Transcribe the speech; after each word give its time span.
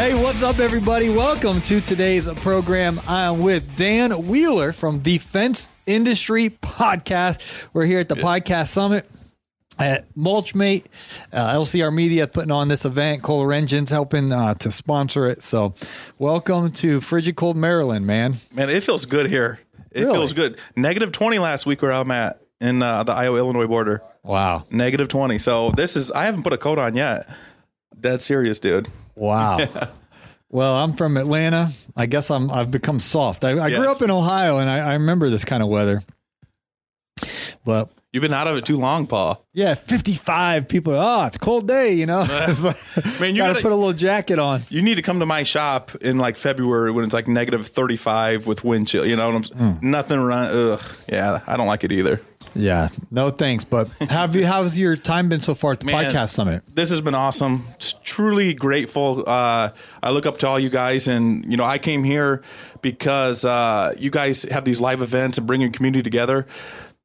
Hey, 0.00 0.14
what's 0.14 0.42
up, 0.42 0.60
everybody? 0.60 1.10
Welcome 1.10 1.60
to 1.60 1.78
today's 1.78 2.26
program. 2.40 2.98
I 3.06 3.24
am 3.24 3.40
with 3.40 3.76
Dan 3.76 4.28
Wheeler 4.28 4.72
from 4.72 5.02
the 5.02 5.18
Fence 5.18 5.68
Industry 5.86 6.48
Podcast. 6.48 7.68
We're 7.74 7.84
here 7.84 7.98
at 7.98 8.08
the 8.08 8.14
Podcast 8.14 8.68
Summit 8.68 9.06
at 9.78 10.10
Mulchmate. 10.14 10.86
Uh, 11.30 11.52
LCR 11.52 11.94
Media 11.94 12.26
putting 12.26 12.50
on 12.50 12.68
this 12.68 12.86
event. 12.86 13.22
Kohler 13.22 13.52
Engines 13.52 13.90
helping 13.90 14.32
uh, 14.32 14.54
to 14.54 14.72
sponsor 14.72 15.28
it. 15.28 15.42
So, 15.42 15.74
welcome 16.18 16.72
to 16.72 17.02
Frigid 17.02 17.36
Cold 17.36 17.58
Maryland, 17.58 18.06
man. 18.06 18.38
Man, 18.54 18.70
it 18.70 18.82
feels 18.82 19.04
good 19.04 19.26
here. 19.26 19.60
It 19.90 20.04
Really? 20.04 20.14
feels 20.14 20.32
good. 20.32 20.58
Negative 20.76 21.12
20 21.12 21.38
last 21.40 21.66
week 21.66 21.82
where 21.82 21.92
I'm 21.92 22.10
at 22.10 22.40
in 22.58 22.80
uh, 22.82 23.02
the 23.02 23.12
Iowa 23.12 23.36
Illinois 23.36 23.66
border. 23.66 24.02
Wow. 24.22 24.64
Negative 24.70 25.08
20. 25.08 25.38
So 25.38 25.72
this 25.72 25.94
is, 25.94 26.10
I 26.10 26.24
haven't 26.24 26.42
put 26.42 26.54
a 26.54 26.58
coat 26.58 26.78
on 26.78 26.96
yet. 26.96 27.28
Dead 28.00 28.22
serious, 28.22 28.58
dude. 28.58 28.88
Wow. 29.20 29.58
Well, 30.48 30.74
I'm 30.74 30.94
from 30.94 31.16
Atlanta. 31.16 31.70
I 31.96 32.06
guess 32.06 32.30
I'm 32.30 32.50
I've 32.50 32.70
become 32.70 32.98
soft. 32.98 33.44
I, 33.44 33.50
I 33.62 33.70
grew 33.70 33.88
up 33.90 34.02
in 34.02 34.10
Ohio 34.10 34.58
and 34.58 34.68
I, 34.68 34.78
I 34.78 34.92
remember 34.94 35.28
this 35.28 35.44
kind 35.44 35.62
of 35.62 35.68
weather. 35.68 36.02
But 37.64 37.90
You've 38.12 38.22
been 38.22 38.34
out 38.34 38.48
of 38.48 38.56
it 38.56 38.64
too 38.64 38.76
long, 38.76 39.06
Paul. 39.06 39.46
Yeah, 39.52 39.74
55 39.74 40.66
people. 40.66 40.94
Oh, 40.94 41.26
it's 41.26 41.36
a 41.36 41.38
cold 41.38 41.68
day, 41.68 41.92
you 41.92 42.06
know. 42.06 42.26
Like, 42.64 43.20
Man, 43.20 43.36
you 43.36 43.42
gotta, 43.42 43.52
gotta- 43.52 43.62
put 43.62 43.70
a 43.70 43.76
little 43.76 43.92
jacket 43.92 44.40
on. 44.40 44.62
You 44.68 44.82
need 44.82 44.96
to 44.96 45.02
come 45.02 45.20
to 45.20 45.26
my 45.26 45.44
shop 45.44 45.94
in 45.96 46.18
like 46.18 46.36
February 46.36 46.90
when 46.90 47.04
it's 47.04 47.14
like 47.14 47.28
negative 47.28 47.68
35 47.68 48.48
with 48.48 48.64
wind 48.64 48.88
chill. 48.88 49.06
You 49.06 49.14
know 49.14 49.28
what 49.28 49.36
I'm 49.36 49.44
saying? 49.44 49.74
Hmm. 49.74 49.90
Nothing 49.90 50.20
run. 50.20 50.50
Ugh. 50.52 50.82
Yeah, 51.08 51.40
I 51.46 51.56
don't 51.56 51.68
like 51.68 51.84
it 51.84 51.92
either. 51.92 52.20
Yeah, 52.56 52.88
no 53.12 53.30
thanks. 53.30 53.62
But 53.64 53.88
have 54.10 54.34
you? 54.34 54.44
How's 54.44 54.76
your 54.76 54.96
time 54.96 55.28
been 55.28 55.40
so 55.40 55.54
far 55.54 55.72
at 55.72 55.80
the 55.80 55.86
Man, 55.86 56.12
podcast 56.12 56.30
summit? 56.30 56.64
This 56.74 56.90
has 56.90 57.00
been 57.00 57.14
awesome. 57.14 57.64
Truly 58.02 58.54
grateful. 58.54 59.24
Uh, 59.26 59.70
I 60.02 60.10
look 60.10 60.26
up 60.26 60.38
to 60.38 60.48
all 60.48 60.58
you 60.58 60.70
guys, 60.70 61.06
and 61.06 61.44
you 61.44 61.56
know, 61.56 61.64
I 61.64 61.78
came 61.78 62.04
here 62.04 62.42
because 62.82 63.44
uh, 63.44 63.94
you 63.98 64.10
guys 64.10 64.42
have 64.44 64.64
these 64.64 64.80
live 64.80 65.02
events 65.02 65.38
and 65.38 65.46
bring 65.46 65.60
your 65.60 65.70
community 65.70 66.02
together. 66.02 66.46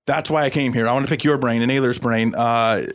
That's 0.05 0.29
why 0.29 0.43
I 0.43 0.49
came 0.49 0.73
here. 0.73 0.87
I 0.87 0.93
want 0.93 1.05
to 1.05 1.09
pick 1.09 1.23
your 1.23 1.37
brain 1.37 1.61
and 1.61 1.69
Naylor's 1.69 1.99
brain 1.99 2.35
uh, 2.35 2.85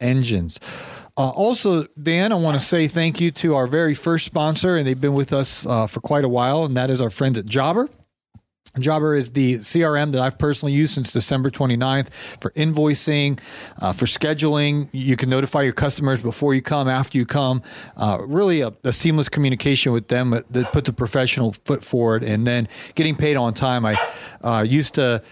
Engines. 0.00 0.58
Uh, 1.18 1.30
also, 1.30 1.84
Dan, 2.00 2.30
I 2.30 2.34
want 2.34 2.58
to 2.58 2.64
say 2.64 2.88
thank 2.88 3.20
you 3.22 3.30
to 3.32 3.54
our 3.54 3.66
very 3.66 3.94
first 3.94 4.26
sponsor, 4.26 4.76
and 4.76 4.86
they've 4.86 5.00
been 5.00 5.14
with 5.14 5.32
us 5.32 5.64
uh, 5.64 5.86
for 5.86 6.00
quite 6.00 6.24
a 6.24 6.28
while, 6.28 6.64
and 6.64 6.76
that 6.76 6.90
is 6.90 7.00
our 7.00 7.08
friends 7.08 7.38
at 7.38 7.46
Jobber. 7.46 7.88
Jobber 8.78 9.14
is 9.14 9.32
the 9.32 9.54
CRM 9.54 10.12
that 10.12 10.20
I've 10.20 10.38
personally 10.38 10.74
used 10.74 10.92
since 10.92 11.12
December 11.12 11.50
29th 11.50 12.10
for 12.12 12.50
invoicing, 12.50 13.40
uh, 13.80 13.94
for 13.94 14.04
scheduling. 14.04 14.90
You 14.92 15.16
can 15.16 15.30
notify 15.30 15.62
your 15.62 15.72
customers 15.72 16.22
before 16.22 16.54
you 16.54 16.60
come, 16.60 16.86
after 16.86 17.16
you 17.16 17.24
come. 17.24 17.62
Uh, 17.96 18.18
really, 18.20 18.60
a, 18.60 18.74
a 18.84 18.92
seamless 18.92 19.30
communication 19.30 19.92
with 19.92 20.08
them 20.08 20.30
that, 20.50 20.72
puts 20.72 20.90
a 20.90 20.92
professional 20.92 21.52
foot 21.64 21.82
forward, 21.82 22.22
and 22.22 22.46
then 22.46 22.68
getting 22.94 23.14
paid 23.14 23.36
on 23.36 23.54
time. 23.54 23.86
I 23.86 23.96
uh, 24.42 24.62
used 24.62 24.94
to 24.94 25.22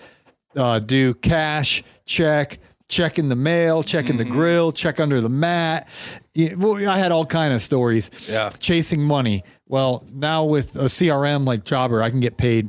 uh, 0.57 0.79
do 0.79 1.13
cash, 1.13 1.83
check, 2.07 2.59
check 2.95 3.19
in 3.19 3.29
the 3.29 3.37
mail, 3.37 3.83
check 3.83 4.09
in 4.09 4.17
the 4.17 4.25
grill, 4.25 4.71
check 4.71 5.01
under 5.01 5.21
the 5.21 5.29
mat. 5.29 5.89
Yeah, 6.33 6.55
well, 6.55 6.77
I 6.89 6.97
had 6.97 7.11
all 7.11 7.27
kind 7.27 7.53
of 7.53 7.61
stories. 7.61 8.11
Yeah. 8.31 8.51
chasing 8.51 9.03
money. 9.03 9.43
Well, 9.67 10.05
now 10.13 10.45
with 10.45 10.77
a 10.77 10.85
CRM 10.85 11.45
like 11.45 11.65
Jobber, 11.65 12.03
I 12.03 12.11
can 12.11 12.21
get 12.21 12.37
paid 12.37 12.69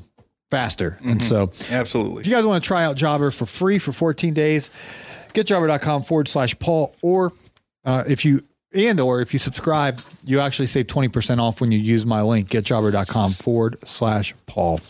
faster, 0.49 0.97
and 1.03 1.21
so 1.21 1.51
absolutely. 1.69 2.21
if 2.21 2.27
you 2.27 2.33
guys 2.33 2.45
want 2.45 2.63
to 2.63 2.67
try 2.67 2.85
out 2.85 2.95
Jobber 2.95 3.31
for 3.31 3.45
free 3.45 3.77
for 3.77 3.91
14 3.91 4.33
days, 4.33 4.71
getjobber.com 5.33 6.03
forward 6.03 6.27
slash 6.27 6.57
Paul, 6.57 6.95
or 7.01 7.33
uh, 7.83 8.03
if 8.07 8.25
you 8.25 8.41
and 8.73 8.99
or 8.99 9.21
if 9.21 9.31
you 9.33 9.39
subscribe, 9.39 9.99
you 10.25 10.39
actually 10.39 10.65
save 10.65 10.87
20% 10.87 11.39
off 11.39 11.61
when 11.61 11.71
you 11.71 11.79
use 11.79 12.05
my 12.05 12.21
link, 12.21 12.49
getjobber.com 12.49 13.31
forward 13.31 13.77
slash 13.85 14.33
Paul. 14.45 14.81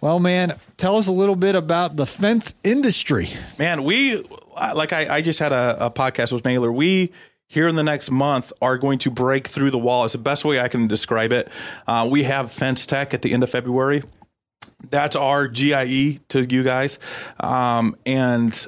Well, 0.00 0.18
man, 0.18 0.54
tell 0.78 0.96
us 0.96 1.06
a 1.08 1.12
little 1.12 1.36
bit 1.36 1.54
about 1.54 1.96
the 1.96 2.06
fence 2.06 2.54
industry. 2.64 3.28
Man, 3.58 3.84
we 3.84 4.24
like 4.74 4.92
I, 4.92 5.16
I 5.16 5.22
just 5.22 5.38
had 5.38 5.52
a, 5.52 5.86
a 5.86 5.90
podcast 5.90 6.32
with 6.32 6.44
Naylor. 6.44 6.72
We 6.72 7.12
here 7.46 7.68
in 7.68 7.76
the 7.76 7.82
next 7.82 8.10
month 8.10 8.52
are 8.62 8.78
going 8.78 8.98
to 9.00 9.10
break 9.10 9.46
through 9.46 9.70
the 9.70 9.78
wall. 9.78 10.04
It's 10.04 10.14
the 10.14 10.18
best 10.18 10.44
way 10.44 10.58
I 10.60 10.68
can 10.68 10.86
describe 10.86 11.32
it. 11.32 11.48
Uh, 11.86 12.08
we 12.10 12.22
have 12.22 12.50
Fence 12.50 12.86
Tech 12.86 13.12
at 13.12 13.22
the 13.22 13.32
end 13.32 13.42
of 13.42 13.50
February. 13.50 14.02
That's 14.90 15.16
our 15.16 15.48
GIE 15.48 16.20
to 16.28 16.42
you 16.44 16.62
guys, 16.64 16.98
um, 17.38 17.96
and 18.04 18.66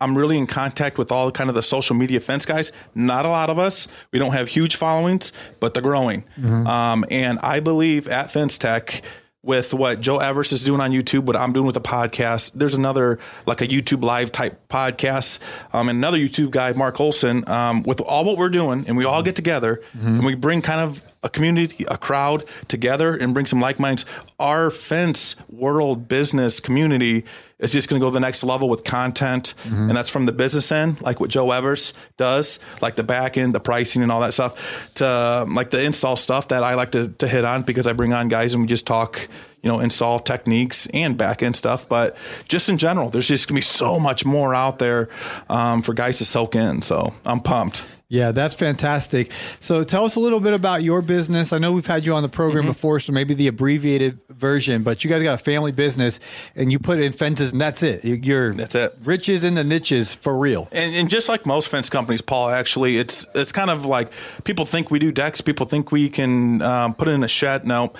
I'm 0.00 0.16
really 0.16 0.36
in 0.36 0.46
contact 0.46 0.98
with 0.98 1.10
all 1.10 1.30
kind 1.30 1.48
of 1.48 1.54
the 1.56 1.62
social 1.62 1.96
media 1.96 2.20
fence 2.20 2.44
guys. 2.44 2.70
Not 2.94 3.24
a 3.24 3.28
lot 3.30 3.48
of 3.50 3.58
us. 3.58 3.88
We 4.12 4.18
don't 4.18 4.32
have 4.32 4.48
huge 4.48 4.76
followings, 4.76 5.32
but 5.58 5.72
they're 5.74 5.82
growing. 5.82 6.24
Um, 6.66 7.04
and 7.10 7.38
I 7.40 7.60
believe 7.60 8.06
at 8.06 8.30
Fence 8.30 8.58
Tech, 8.58 9.02
with 9.46 9.72
what 9.72 10.00
Joe 10.00 10.18
Everest 10.18 10.52
is 10.52 10.64
doing 10.64 10.80
on 10.80 10.90
YouTube, 10.90 11.20
what 11.20 11.36
I'm 11.36 11.52
doing 11.52 11.66
with 11.66 11.74
the 11.74 11.80
podcast, 11.80 12.52
there's 12.54 12.74
another 12.74 13.18
like 13.46 13.60
a 13.60 13.66
YouTube 13.68 14.02
live 14.02 14.32
type 14.32 14.68
podcast, 14.68 15.38
um, 15.72 15.88
and 15.88 15.96
another 15.98 16.18
YouTube 16.18 16.50
guy, 16.50 16.72
Mark 16.72 17.00
Olson, 17.00 17.48
um, 17.48 17.82
with 17.84 18.00
all 18.00 18.24
what 18.24 18.36
we're 18.36 18.48
doing, 18.48 18.84
and 18.88 18.96
we 18.96 19.04
all 19.04 19.22
get 19.22 19.36
together 19.36 19.80
and 19.94 20.24
we 20.26 20.34
bring 20.34 20.60
kind 20.62 20.80
of 20.80 21.00
a 21.26 21.28
community, 21.28 21.84
a 21.88 21.98
crowd 21.98 22.44
together 22.68 23.14
and 23.14 23.34
bring 23.34 23.46
some 23.46 23.60
like 23.60 23.78
minds, 23.78 24.04
our 24.38 24.70
fence 24.70 25.36
world 25.50 26.08
business 26.08 26.60
community 26.60 27.24
is 27.58 27.72
just 27.72 27.88
going 27.88 27.98
to 27.98 28.04
go 28.04 28.08
to 28.10 28.14
the 28.14 28.20
next 28.20 28.44
level 28.44 28.68
with 28.68 28.84
content. 28.84 29.54
And 29.64 29.90
that's 29.96 30.08
from 30.10 30.26
the 30.26 30.32
business 30.32 30.70
end, 30.70 31.00
like 31.00 31.20
what 31.20 31.30
Joe 31.30 31.50
Evers 31.50 31.94
does, 32.16 32.60
like 32.80 32.96
the 32.96 33.02
back 33.02 33.36
end, 33.36 33.54
the 33.54 33.60
pricing 33.60 34.02
and 34.02 34.12
all 34.12 34.20
that 34.20 34.34
stuff, 34.34 34.92
to 34.94 35.06
um, 35.08 35.54
like 35.54 35.70
the 35.70 35.82
install 35.82 36.16
stuff 36.16 36.48
that 36.48 36.62
I 36.62 36.74
like 36.74 36.92
to, 36.92 37.08
to 37.08 37.26
hit 37.26 37.44
on 37.44 37.62
because 37.62 37.86
I 37.86 37.92
bring 37.92 38.12
on 38.12 38.28
guys 38.28 38.54
and 38.54 38.62
we 38.62 38.68
just 38.68 38.86
talk, 38.86 39.28
you 39.66 39.72
know, 39.72 39.80
install 39.80 40.20
techniques 40.20 40.86
and 40.94 41.18
back 41.18 41.42
end 41.42 41.56
stuff. 41.56 41.88
But 41.88 42.16
just 42.48 42.68
in 42.68 42.78
general, 42.78 43.10
there's 43.10 43.26
just 43.26 43.48
going 43.48 43.54
to 43.56 43.58
be 43.58 43.62
so 43.62 43.98
much 43.98 44.24
more 44.24 44.54
out 44.54 44.78
there 44.78 45.08
um, 45.50 45.82
for 45.82 45.92
guys 45.92 46.18
to 46.18 46.24
soak 46.24 46.54
in. 46.54 46.82
So 46.82 47.12
I'm 47.24 47.40
pumped. 47.40 47.82
Yeah, 48.08 48.30
that's 48.30 48.54
fantastic. 48.54 49.32
So 49.58 49.82
tell 49.82 50.04
us 50.04 50.14
a 50.14 50.20
little 50.20 50.38
bit 50.38 50.52
about 50.54 50.84
your 50.84 51.02
business. 51.02 51.52
I 51.52 51.58
know 51.58 51.72
we've 51.72 51.84
had 51.88 52.06
you 52.06 52.14
on 52.14 52.22
the 52.22 52.28
program 52.28 52.62
Mm-hmm. 52.62 52.70
before, 52.70 53.00
so 53.00 53.12
maybe 53.12 53.34
the 53.34 53.48
abbreviated 53.48 54.20
version, 54.30 54.84
but 54.84 55.02
you 55.02 55.10
guys 55.10 55.22
got 55.24 55.34
a 55.34 55.38
family 55.42 55.72
business 55.72 56.20
and 56.54 56.70
you 56.70 56.78
put 56.78 57.00
in 57.00 57.12
fences 57.12 57.50
and 57.50 57.60
that's 57.60 57.82
it. 57.82 58.04
You- 58.04 58.20
You're 58.22 58.54
That's 58.54 58.76
it. 58.76 58.96
riches 59.02 59.42
in 59.42 59.54
the 59.54 59.64
niches 59.64 60.14
for 60.14 60.36
real. 60.36 60.68
And, 60.70 60.94
and 60.94 61.10
just 61.10 61.28
like 61.28 61.46
most 61.46 61.66
fence 61.68 61.90
companies, 61.90 62.22
Paul, 62.22 62.50
actually, 62.50 62.96
it's 62.96 63.26
it's 63.34 63.50
kind 63.50 63.70
of 63.70 63.84
like 63.84 64.12
people 64.44 64.66
think 64.66 64.88
we 64.92 65.00
do 65.00 65.10
decks. 65.10 65.40
People 65.40 65.66
think 65.66 65.90
we 65.90 66.08
can 66.08 66.62
um, 66.62 66.94
put 66.94 67.08
it 67.08 67.12
in 67.12 67.24
a 67.24 67.28
shed. 67.28 67.66
No, 67.66 67.92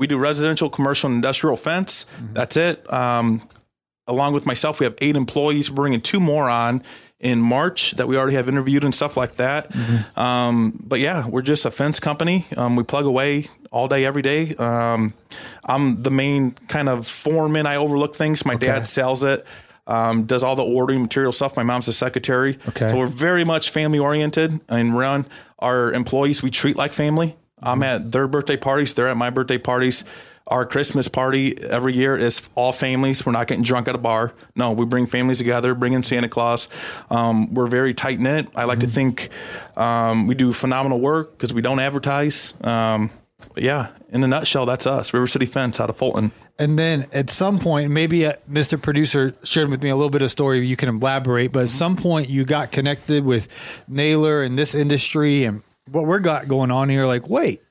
we 0.00 0.06
do 0.06 0.16
residential, 0.18 0.70
commercial, 0.70 1.08
and 1.08 1.14
industrial 1.16 1.56
fence. 1.56 2.06
That's 2.32 2.56
it. 2.56 2.90
Um, 2.92 3.46
along 4.06 4.32
with 4.32 4.46
myself, 4.46 4.80
we 4.80 4.84
have 4.84 4.94
eight 5.02 5.14
employees. 5.14 5.70
We're 5.70 5.76
bringing 5.76 6.00
two 6.00 6.18
more 6.18 6.48
on 6.48 6.82
in 7.20 7.38
March 7.38 7.92
that 7.92 8.08
we 8.08 8.16
already 8.16 8.34
have 8.34 8.48
interviewed 8.48 8.82
and 8.82 8.94
stuff 8.94 9.14
like 9.14 9.36
that. 9.36 9.70
Um, 10.16 10.80
but 10.82 11.00
yeah, 11.00 11.28
we're 11.28 11.42
just 11.42 11.66
a 11.66 11.70
fence 11.70 12.00
company. 12.00 12.46
Um, 12.56 12.76
we 12.76 12.82
plug 12.82 13.04
away 13.04 13.48
all 13.70 13.88
day, 13.88 14.06
every 14.06 14.22
day. 14.22 14.56
Um, 14.56 15.12
I'm 15.64 16.02
the 16.02 16.10
main 16.10 16.52
kind 16.66 16.88
of 16.88 17.06
foreman. 17.06 17.66
I 17.66 17.76
overlook 17.76 18.16
things. 18.16 18.46
My 18.46 18.56
dad 18.56 18.86
sells 18.86 19.22
it. 19.22 19.46
Um, 19.86 20.24
does 20.24 20.42
all 20.42 20.56
the 20.56 20.64
ordering 20.64 21.02
material 21.02 21.32
stuff. 21.32 21.56
My 21.56 21.62
mom's 21.62 21.88
a 21.88 21.92
secretary. 21.92 22.58
Okay. 22.68 22.88
So 22.88 22.96
we're 22.96 23.06
very 23.06 23.44
much 23.44 23.68
family 23.68 23.98
oriented 23.98 24.60
and 24.68 24.96
run 24.96 25.26
our 25.58 25.92
employees. 25.92 26.42
We 26.42 26.50
treat 26.50 26.76
like 26.76 26.94
family. 26.94 27.36
I'm 27.62 27.82
at 27.82 28.12
their 28.12 28.26
birthday 28.26 28.56
parties. 28.56 28.94
They're 28.94 29.08
at 29.08 29.16
my 29.16 29.30
birthday 29.30 29.58
parties. 29.58 30.04
Our 30.46 30.66
Christmas 30.66 31.06
party 31.06 31.56
every 31.62 31.92
year 31.92 32.16
is 32.16 32.48
all 32.56 32.72
families. 32.72 33.24
We're 33.24 33.32
not 33.32 33.46
getting 33.46 33.62
drunk 33.62 33.86
at 33.86 33.94
a 33.94 33.98
bar. 33.98 34.32
No, 34.56 34.72
we 34.72 34.84
bring 34.84 35.06
families 35.06 35.38
together, 35.38 35.74
bring 35.76 35.92
in 35.92 36.02
Santa 36.02 36.28
Claus. 36.28 36.68
Um, 37.08 37.54
we're 37.54 37.68
very 37.68 37.94
tight 37.94 38.18
knit. 38.18 38.48
I 38.56 38.64
like 38.64 38.80
to 38.80 38.88
think 38.88 39.28
um, 39.76 40.26
we 40.26 40.34
do 40.34 40.52
phenomenal 40.52 40.98
work 40.98 41.32
because 41.32 41.54
we 41.54 41.62
don't 41.62 41.78
advertise. 41.78 42.52
Um, 42.62 43.10
but 43.54 43.62
yeah, 43.62 43.92
in 44.08 44.24
a 44.24 44.26
nutshell, 44.26 44.66
that's 44.66 44.86
us, 44.86 45.14
River 45.14 45.28
City 45.28 45.46
Fence 45.46 45.80
out 45.80 45.88
of 45.88 45.96
Fulton. 45.96 46.32
And 46.58 46.78
then 46.78 47.06
at 47.12 47.30
some 47.30 47.58
point, 47.58 47.90
maybe 47.90 48.26
uh, 48.26 48.34
Mr. 48.50 48.80
Producer 48.80 49.34
shared 49.44 49.70
with 49.70 49.82
me 49.82 49.88
a 49.88 49.96
little 49.96 50.10
bit 50.10 50.20
of 50.20 50.30
story. 50.30 50.66
You 50.66 50.76
can 50.76 50.88
elaborate, 50.88 51.52
but 51.52 51.62
at 51.62 51.68
some 51.70 51.96
point, 51.96 52.28
you 52.28 52.44
got 52.44 52.70
connected 52.70 53.24
with 53.24 53.84
Naylor 53.88 54.42
and 54.42 54.58
this 54.58 54.74
industry 54.74 55.44
and 55.44 55.62
what 55.90 56.06
we're 56.06 56.20
got 56.20 56.48
going 56.48 56.70
on 56.70 56.88
here. 56.88 57.06
Like, 57.06 57.28
wait, 57.28 57.62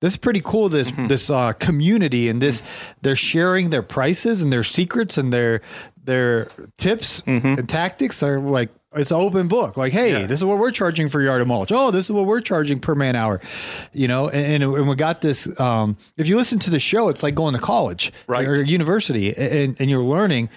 this 0.00 0.12
is 0.14 0.16
pretty 0.16 0.40
cool. 0.44 0.68
This 0.68 0.90
this 0.98 1.30
uh, 1.30 1.52
community 1.54 2.28
and 2.28 2.40
this 2.40 2.62
they're 3.02 3.16
sharing 3.16 3.70
their 3.70 3.82
prices 3.82 4.42
and 4.42 4.52
their 4.52 4.64
secrets 4.64 5.18
and 5.18 5.32
their 5.32 5.60
their 6.04 6.48
tips 6.78 7.22
and 7.26 7.68
tactics 7.68 8.22
are 8.22 8.40
like 8.40 8.70
it's 8.92 9.12
an 9.12 9.18
open 9.18 9.46
book. 9.46 9.76
Like, 9.76 9.92
hey, 9.92 10.10
Yeah. 10.22 10.26
this 10.26 10.40
is 10.40 10.44
what 10.44 10.58
we're 10.58 10.72
charging 10.72 11.08
for 11.08 11.22
yard 11.22 11.40
of 11.40 11.46
mulch. 11.46 11.70
Oh, 11.72 11.92
this 11.92 12.06
is 12.06 12.12
what 12.12 12.26
we're 12.26 12.40
charging 12.40 12.80
per 12.80 12.96
man 12.96 13.14
hour. 13.14 13.40
You 13.92 14.08
know, 14.08 14.28
and, 14.28 14.64
and, 14.64 14.74
and 14.74 14.88
we 14.88 14.96
got 14.96 15.20
this. 15.20 15.60
Um, 15.60 15.96
if 16.16 16.26
you 16.26 16.36
listen 16.36 16.58
to 16.60 16.70
the 16.70 16.80
show, 16.80 17.08
it's 17.08 17.22
like 17.22 17.36
going 17.36 17.54
to 17.54 17.60
college 17.60 18.12
Right. 18.26 18.48
or 18.48 18.64
university, 18.64 19.32
and, 19.36 19.76
and 19.78 19.88
you're 19.88 20.02
learning. 20.02 20.48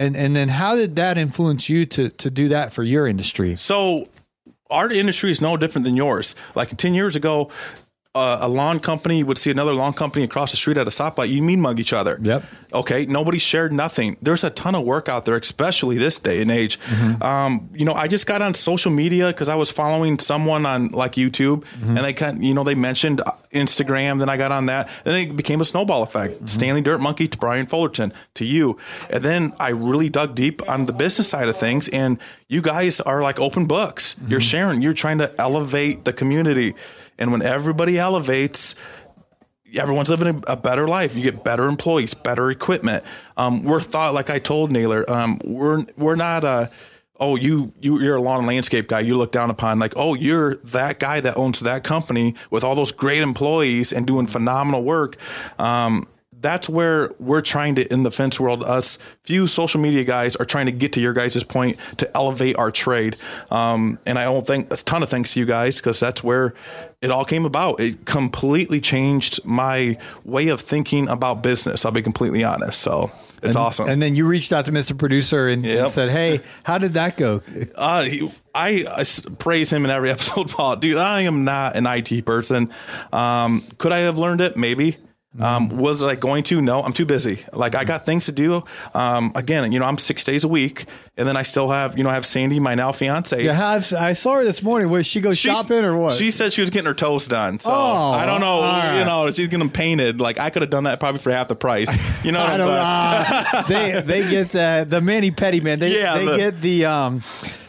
And 0.00 0.16
and 0.16 0.34
then 0.34 0.48
how 0.48 0.74
did 0.74 0.96
that 0.96 1.16
influence 1.16 1.68
you 1.68 1.86
to 1.86 2.08
to 2.10 2.28
do 2.30 2.48
that 2.48 2.72
for 2.72 2.82
your 2.82 3.06
industry? 3.06 3.54
So 3.54 4.08
our 4.70 4.90
industry 4.90 5.30
is 5.30 5.40
no 5.40 5.56
different 5.56 5.84
than 5.84 5.96
yours. 5.96 6.34
Like 6.54 6.76
10 6.76 6.94
years 6.94 7.16
ago, 7.16 7.50
uh, 8.16 8.38
a 8.40 8.48
lawn 8.48 8.80
company 8.80 9.22
would 9.22 9.38
see 9.38 9.50
another 9.50 9.74
lawn 9.74 9.92
company 9.92 10.24
across 10.24 10.50
the 10.50 10.56
street 10.56 10.78
at 10.78 10.86
a 10.86 10.90
stoplight. 10.90 11.28
You 11.28 11.42
mean 11.42 11.60
mug 11.60 11.78
each 11.78 11.92
other. 11.92 12.18
Yep. 12.22 12.44
Okay. 12.72 13.06
Nobody 13.06 13.38
shared 13.38 13.72
nothing. 13.72 14.16
There's 14.22 14.42
a 14.42 14.50
ton 14.50 14.74
of 14.74 14.84
work 14.84 15.08
out 15.08 15.24
there, 15.24 15.36
especially 15.36 15.98
this 15.98 16.18
day 16.18 16.40
and 16.40 16.50
age. 16.50 16.80
Mm-hmm. 16.80 17.22
Um, 17.22 17.70
you 17.74 17.84
know, 17.84 17.92
I 17.92 18.08
just 18.08 18.26
got 18.26 18.42
on 18.42 18.54
social 18.54 18.90
media 18.90 19.28
because 19.28 19.48
I 19.48 19.54
was 19.54 19.70
following 19.70 20.18
someone 20.18 20.66
on 20.66 20.88
like 20.88 21.12
YouTube, 21.12 21.64
mm-hmm. 21.64 21.96
and 21.96 21.98
they 21.98 22.12
kind, 22.12 22.42
you 22.42 22.54
know, 22.54 22.64
they 22.64 22.74
mentioned 22.74 23.20
uh, 23.20 23.32
Instagram. 23.52 24.18
Then 24.18 24.28
I 24.28 24.36
got 24.36 24.52
on 24.52 24.66
that, 24.66 24.90
and 25.04 25.16
it 25.16 25.36
became 25.36 25.60
a 25.60 25.64
snowball 25.64 26.02
effect. 26.02 26.34
Mm-hmm. 26.34 26.46
Stanley 26.46 26.80
Dirt 26.80 27.00
Monkey 27.00 27.28
to 27.28 27.38
Brian 27.38 27.66
Fullerton 27.66 28.12
to 28.34 28.44
you, 28.44 28.78
and 29.10 29.22
then 29.22 29.52
I 29.58 29.70
really 29.70 30.08
dug 30.08 30.34
deep 30.34 30.66
on 30.68 30.86
the 30.86 30.92
business 30.92 31.28
side 31.28 31.48
of 31.48 31.56
things. 31.56 31.88
And 31.88 32.18
you 32.48 32.62
guys 32.62 33.00
are 33.00 33.22
like 33.22 33.40
open 33.40 33.66
books. 33.66 34.16
You're 34.26 34.40
sharing. 34.40 34.82
You're 34.82 34.94
trying 34.94 35.18
to 35.18 35.34
elevate 35.38 36.04
the 36.04 36.12
community, 36.12 36.74
and 37.18 37.32
when 37.32 37.42
everybody 37.42 37.98
elevates 37.98 38.74
everyone's 39.74 40.10
living 40.10 40.42
a, 40.46 40.56
better 40.56 40.86
life. 40.86 41.14
You 41.14 41.22
get 41.22 41.44
better 41.44 41.66
employees, 41.66 42.14
better 42.14 42.50
equipment. 42.50 43.04
Um, 43.36 43.62
we're 43.62 43.80
thought, 43.80 44.14
like 44.14 44.30
I 44.30 44.38
told 44.38 44.70
Naylor, 44.72 45.08
um, 45.10 45.40
we're 45.44 45.84
we're 45.96 46.16
not 46.16 46.44
a 46.44 46.70
oh 47.18 47.36
you 47.36 47.72
you 47.80 48.00
you're 48.00 48.16
a 48.16 48.20
lawn 48.20 48.38
and 48.38 48.46
landscape 48.46 48.88
guy. 48.88 49.00
You 49.00 49.16
look 49.16 49.32
down 49.32 49.50
upon 49.50 49.78
like 49.78 49.94
oh 49.96 50.14
you're 50.14 50.56
that 50.56 50.98
guy 50.98 51.20
that 51.20 51.36
owns 51.36 51.60
that 51.60 51.84
company 51.84 52.34
with 52.50 52.64
all 52.64 52.74
those 52.74 52.92
great 52.92 53.22
employees 53.22 53.92
and 53.92 54.06
doing 54.06 54.26
phenomenal 54.26 54.82
work. 54.82 55.16
Um, 55.58 56.06
that's 56.40 56.68
where 56.68 57.12
we're 57.18 57.40
trying 57.40 57.74
to 57.74 57.92
in 57.92 58.02
the 58.02 58.10
fence 58.10 58.38
world 58.38 58.62
us 58.62 58.98
few 59.22 59.46
social 59.46 59.80
media 59.80 60.04
guys 60.04 60.36
are 60.36 60.44
trying 60.44 60.66
to 60.66 60.72
get 60.72 60.92
to 60.92 61.00
your 61.00 61.12
guys' 61.12 61.42
point 61.42 61.78
to 61.96 62.16
elevate 62.16 62.56
our 62.56 62.70
trade 62.70 63.16
um, 63.50 63.98
and 64.06 64.18
i 64.18 64.24
don't 64.24 64.46
think 64.46 64.70
a 64.72 64.76
ton 64.76 65.02
of 65.02 65.08
thanks 65.08 65.32
to 65.32 65.40
you 65.40 65.46
guys 65.46 65.78
because 65.78 65.98
that's 65.98 66.22
where 66.22 66.54
it 67.00 67.10
all 67.10 67.24
came 67.24 67.44
about 67.44 67.80
it 67.80 68.04
completely 68.04 68.80
changed 68.80 69.44
my 69.44 69.96
way 70.24 70.48
of 70.48 70.60
thinking 70.60 71.08
about 71.08 71.42
business 71.42 71.84
i'll 71.84 71.92
be 71.92 72.02
completely 72.02 72.44
honest 72.44 72.80
so 72.80 73.10
it's 73.42 73.54
awesome 73.54 73.88
And 73.88 74.02
then 74.02 74.14
you 74.16 74.26
reached 74.26 74.52
out 74.52 74.64
to 74.64 74.72
Mr. 74.72 74.98
Producer 74.98 75.46
and, 75.46 75.64
and 75.64 75.90
said, 75.90 76.08
"Hey, 76.10 76.40
how 76.64 76.78
did 76.78 76.94
that 76.94 77.16
go?" 77.16 77.42
Uh, 77.76 78.02
he, 78.02 78.30
I, 78.54 78.84
I 78.88 79.04
praise 79.38 79.70
him 79.70 79.84
in 79.84 79.90
every 79.90 80.10
episode, 80.16 80.48
Paul. 80.50 80.76
Dude, 80.76 80.96
I 80.96 81.20
am 81.20 81.44
not 81.44 81.76
an 81.76 81.86
IT 81.86 82.24
person. 82.24 82.70
Um, 83.12 83.62
could 83.78 83.92
I 83.92 83.98
have 83.98 84.16
learned 84.18 84.40
it? 84.40 84.56
Maybe. 84.56 84.96
Um, 85.40 85.68
was 85.76 86.02
I 86.02 86.14
going 86.14 86.42
to? 86.44 86.60
No, 86.62 86.82
I'm 86.82 86.92
too 86.92 87.04
busy. 87.06 87.44
Like 87.52 87.74
I 87.74 87.84
got 87.84 88.06
things 88.06 88.26
to 88.26 88.32
do. 88.32 88.64
Um, 88.94 89.32
again, 89.34 89.70
you 89.72 89.78
know, 89.78 89.84
I'm 89.84 89.98
six 89.98 90.24
days 90.24 90.44
a 90.44 90.48
week, 90.48 90.86
and 91.16 91.28
then 91.28 91.36
I 91.36 91.42
still 91.42 91.68
have, 91.70 91.98
you 91.98 92.04
know, 92.04 92.10
I 92.10 92.14
have 92.14 92.24
Sandy, 92.26 92.58
my 92.60 92.74
now 92.74 92.92
fiance. 92.92 93.42
Yeah, 93.44 93.68
I've- 93.68 93.94
I 93.96 94.12
saw 94.14 94.34
her 94.36 94.44
this 94.44 94.62
morning. 94.62 94.88
Was 94.90 95.06
she 95.06 95.20
go 95.20 95.32
She's- 95.34 95.54
shopping 95.56 95.84
or 95.84 95.96
what? 95.98 96.16
She 96.16 96.30
said 96.30 96.52
she 96.52 96.60
was 96.60 96.70
getting 96.70 96.86
her 96.86 96.94
toes 96.94 97.26
done. 97.28 97.58
So 97.60 97.70
Oh, 97.72 98.12
I 98.12 98.24
don't 98.26 98.40
know. 98.40 98.46
all 98.46 98.62
right. 98.62 98.98
You 98.98 99.04
know, 99.04 99.26
she's 99.30 99.48
getting 99.48 99.58
them 99.60 99.70
painted. 99.70 100.20
Like 100.20 100.38
I 100.38 100.50
could 100.50 100.62
have 100.62 100.70
done 100.70 100.84
that 100.84 101.00
probably 101.00 101.20
for 101.20 101.30
half 101.32 101.48
the 101.48 101.56
price. 101.56 101.90
You 102.24 102.32
know, 102.32 102.40
what 102.40 102.50
I 102.50 102.56
don't 102.56 102.68
know. 102.68 103.62
they 103.68 104.00
they 104.22 104.30
get 104.30 104.48
the 104.50 104.86
the 104.88 105.00
mani 105.00 105.30
petty 105.30 105.60
man. 105.60 105.78
They 105.78 105.98
Yeah, 106.00 106.16
they 106.18 106.24
the- 106.26 106.36
get 106.36 106.60
the 106.60 106.84
um 106.86 107.22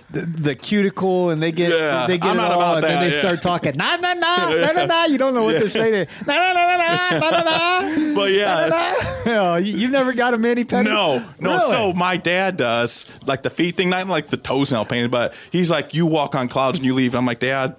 the, 0.10 0.22
the 0.22 0.56
cuticle 0.56 1.32
and 1.32 1.44
they 1.44 1.52
get 1.52 1.70
Yeah, 1.72 2.08
they 2.08 2.18
get 2.18 2.30
I'm 2.32 2.38
it 2.40 2.42
all 2.44 2.76
and 2.76 2.84
then 2.84 3.02
they 3.10 3.14
yeah. 3.14 3.20
start 3.20 3.42
talking 3.42 3.76
nah 3.76 3.98
nah 3.98 4.14
nah 4.14 4.50
nah 4.56 4.72
nah 4.72 4.86
nah. 4.86 5.06
You 5.06 5.18
don't 5.18 5.34
know 5.34 5.44
what 5.44 5.56
they're 5.60 5.70
saying. 5.70 6.08
Nah 6.26 6.34
nah 6.34 6.54
nah 6.54 6.78
nah 6.78 7.20
nah 7.20 7.30
nah 7.30 7.44
nah. 7.44 8.16
But 8.16 8.32
yeah, 8.32 8.68
nah. 8.70 8.94
Oh, 9.28 9.30
no, 9.34 9.56
you, 9.58 9.76
you've 9.78 9.92
never 9.92 10.14
got 10.14 10.34
a 10.34 10.38
mani 10.38 10.64
petty. 10.64 10.88
No, 10.90 11.22
no. 11.42 11.50
Really? 11.58 11.72
So 11.72 11.94
my 11.94 12.16
dad 12.16 12.56
does 12.56 13.12
like 13.26 13.44
the 13.44 13.50
feet 13.50 13.76
thing, 13.76 13.90
not 13.90 14.08
like 14.08 14.28
the 14.28 14.38
toes 14.38 14.72
nail 14.72 14.86
painted, 14.86 15.12
but 15.12 15.36
he's 15.52 15.70
like, 15.70 15.94
you 15.94 16.06
walk 16.06 16.34
on 16.34 16.48
clouds 16.48 16.80
and 16.80 16.86
you 16.86 16.94
leave. 16.94 17.14
And 17.14 17.20
I'm 17.20 17.26
like, 17.26 17.40
Dad, 17.40 17.76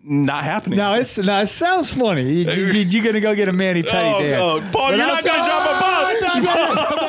not 0.00 0.44
happening. 0.44 0.76
No, 0.78 0.94
it's 0.94 1.18
no, 1.18 1.40
it 1.40 1.48
sounds 1.48 1.92
funny. 1.92 2.22
You, 2.22 2.50
you, 2.50 2.64
you, 2.66 2.80
you're 2.82 3.04
gonna 3.04 3.20
go 3.20 3.34
get 3.34 3.48
a 3.48 3.52
mani 3.52 3.82
petty 3.82 3.96
Oh, 4.08 4.20
Dan. 4.22 4.40
oh, 4.40 4.70
Paul, 4.72 4.90
But 4.90 4.96
you're 4.98 5.06
I'll 5.06 5.14
not 5.14 5.24
gonna 5.24 5.36
tell- 5.36 5.46
drop 5.46 5.66
a 5.66 6.96
bomb. 6.96 7.03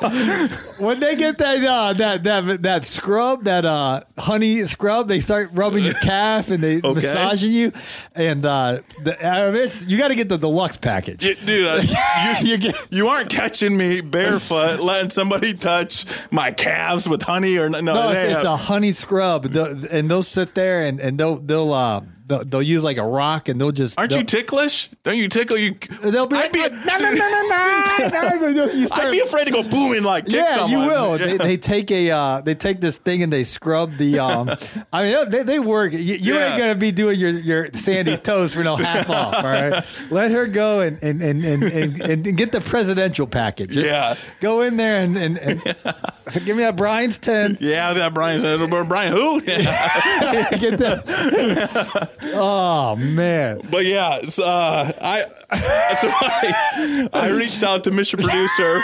when 0.80 1.00
they 1.00 1.16
get 1.16 1.38
that 1.38 1.64
uh, 1.64 1.92
that 1.94 2.22
that 2.24 2.62
that 2.62 2.84
scrub, 2.84 3.44
that 3.44 3.64
uh, 3.64 4.00
honey 4.18 4.64
scrub, 4.66 5.08
they 5.08 5.20
start 5.20 5.50
rubbing 5.52 5.84
your 5.84 5.94
calf 5.94 6.50
and 6.50 6.62
they 6.62 6.80
massaging 6.84 7.52
you, 7.52 7.72
and 8.14 8.44
uh, 8.44 8.78
the, 9.04 9.16
uh, 9.20 9.52
it's, 9.52 9.84
you 9.86 9.98
got 9.98 10.08
to 10.08 10.14
get 10.14 10.28
the 10.28 10.36
deluxe 10.38 10.76
package. 10.76 11.24
You- 11.24 11.34
Dude, 11.36 11.66
uh, 11.66 11.82
you, 12.42 12.48
You 12.52 12.58
get- 12.58 12.88
you 12.90 13.08
aren't 13.08 13.30
catching 13.30 13.76
me 13.76 14.00
barefoot 14.00 14.80
letting 14.80 15.10
somebody 15.10 15.52
touch 15.54 16.04
my 16.30 16.50
calves 16.50 17.08
with 17.08 17.22
honey 17.22 17.56
or 17.58 17.68
no. 17.68 17.80
no 17.80 17.94
No, 17.94 18.10
it's, 18.10 18.36
it's 18.36 18.44
a 18.44 18.56
honey 18.56 18.92
scrub, 18.92 19.44
The- 19.44 19.88
and 19.90 20.10
they'll 20.10 20.22
sit 20.22 20.54
there 20.54 20.82
and, 20.82 21.00
and 21.00 21.18
they'll 21.18 21.36
they'll 21.38 21.72
uh, 21.72 22.00
they'll, 22.26 22.44
they'll 22.44 22.62
use 22.62 22.84
like 22.84 22.96
a 22.96 23.04
rock 23.06 23.48
and 23.48 23.60
they'll 23.60 23.72
just. 23.72 23.98
Aren't 23.98 24.10
they'll, 24.10 24.20
you 24.20 24.24
ticklish? 24.26 24.88
Don't 25.04 25.16
you 25.16 25.28
tickle 25.28 25.56
you? 25.58 25.74
They'll 26.02 26.26
be 26.26 26.36
I'd 26.36 26.42
like, 26.44 26.52
be, 26.52 26.60
no, 26.60 26.98
no, 26.98 27.10
no, 27.10 27.12
no, 27.12 28.08
no, 28.08 28.52
no. 28.52 28.64
You 28.72 28.86
start- 28.86 29.06
I'd 29.06 29.12
be 29.12 29.20
afraid 29.20 29.44
to 29.46 29.50
go 29.52 29.62
boom 29.62 29.92
and 29.92 30.04
like 30.04 30.26
kick 30.26 30.34
yeah, 30.34 30.54
someone. 30.56 30.70
you 30.70 30.78
will. 30.78 31.18
Yeah. 31.18 31.26
They, 31.26 31.36
they 31.38 31.56
take 31.56 31.90
a 31.90 32.10
uh, 32.10 32.40
they 32.40 32.54
take 32.54 32.80
this 32.80 32.98
thing 32.98 33.22
and 33.22 33.32
they 33.32 33.44
scrub 33.44 33.92
the. 33.92 34.18
Um, 34.18 34.50
I 34.92 35.02
mean, 35.04 35.30
they, 35.30 35.42
they 35.42 35.58
work. 35.60 35.92
You, 35.92 35.98
you 35.98 36.34
Yeah. 36.34 36.48
ain't 36.50 36.58
gonna 36.58 36.74
be 36.74 36.92
doing 36.92 37.18
your 37.18 37.30
your 37.30 37.68
Sandy's 37.72 38.20
toes 38.20 38.54
for 38.54 38.62
no 38.64 38.76
half 38.76 39.08
off. 39.10 39.34
All 39.36 39.42
right, 39.42 39.84
let 40.10 40.30
her 40.30 40.46
go 40.46 40.80
and 40.80 41.02
and 41.02 41.22
and 41.22 41.44
and, 41.44 41.62
and, 41.62 42.26
and 42.26 42.36
get 42.36 42.52
the 42.52 42.60
presidential 42.60 43.26
package. 43.26 43.70
Just 43.70 43.86
Yeah. 43.86 44.14
go 44.40 44.62
in 44.62 44.76
there 44.76 45.02
and 45.02 45.16
and, 45.16 45.38
and 45.38 45.60
so 46.26 46.40
give 46.40 46.56
me 46.56 46.62
that 46.64 46.76
Brian's 46.76 47.18
ten. 47.18 47.56
yeah, 47.60 47.92
that 47.92 48.12
Brian 48.14 48.40
said, 48.40 48.58
Brian 48.88 49.12
who? 49.12 49.42
Yeah. 49.44 50.50
get 50.58 50.78
that. 50.80 52.15
Oh 52.22 52.96
man. 52.96 53.60
But 53.70 53.84
yeah, 53.84 54.20
so, 54.22 54.44
uh, 54.44 54.92
I 55.00 55.22
so 56.00 56.08
I, 56.10 57.08
I 57.12 57.30
reached 57.30 57.62
out 57.62 57.84
to 57.84 57.90
Mr. 57.90 58.20
Producer, 58.20 58.82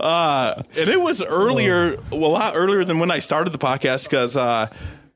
uh, 0.00 0.62
and 0.78 0.88
it 0.88 1.00
was 1.00 1.22
earlier, 1.22 1.98
well, 2.10 2.26
a 2.26 2.32
lot 2.32 2.52
earlier 2.56 2.84
than 2.84 2.98
when 2.98 3.10
I 3.10 3.18
started 3.18 3.50
the 3.50 3.58
podcast 3.58 4.08
because. 4.08 4.36
Uh, 4.36 4.68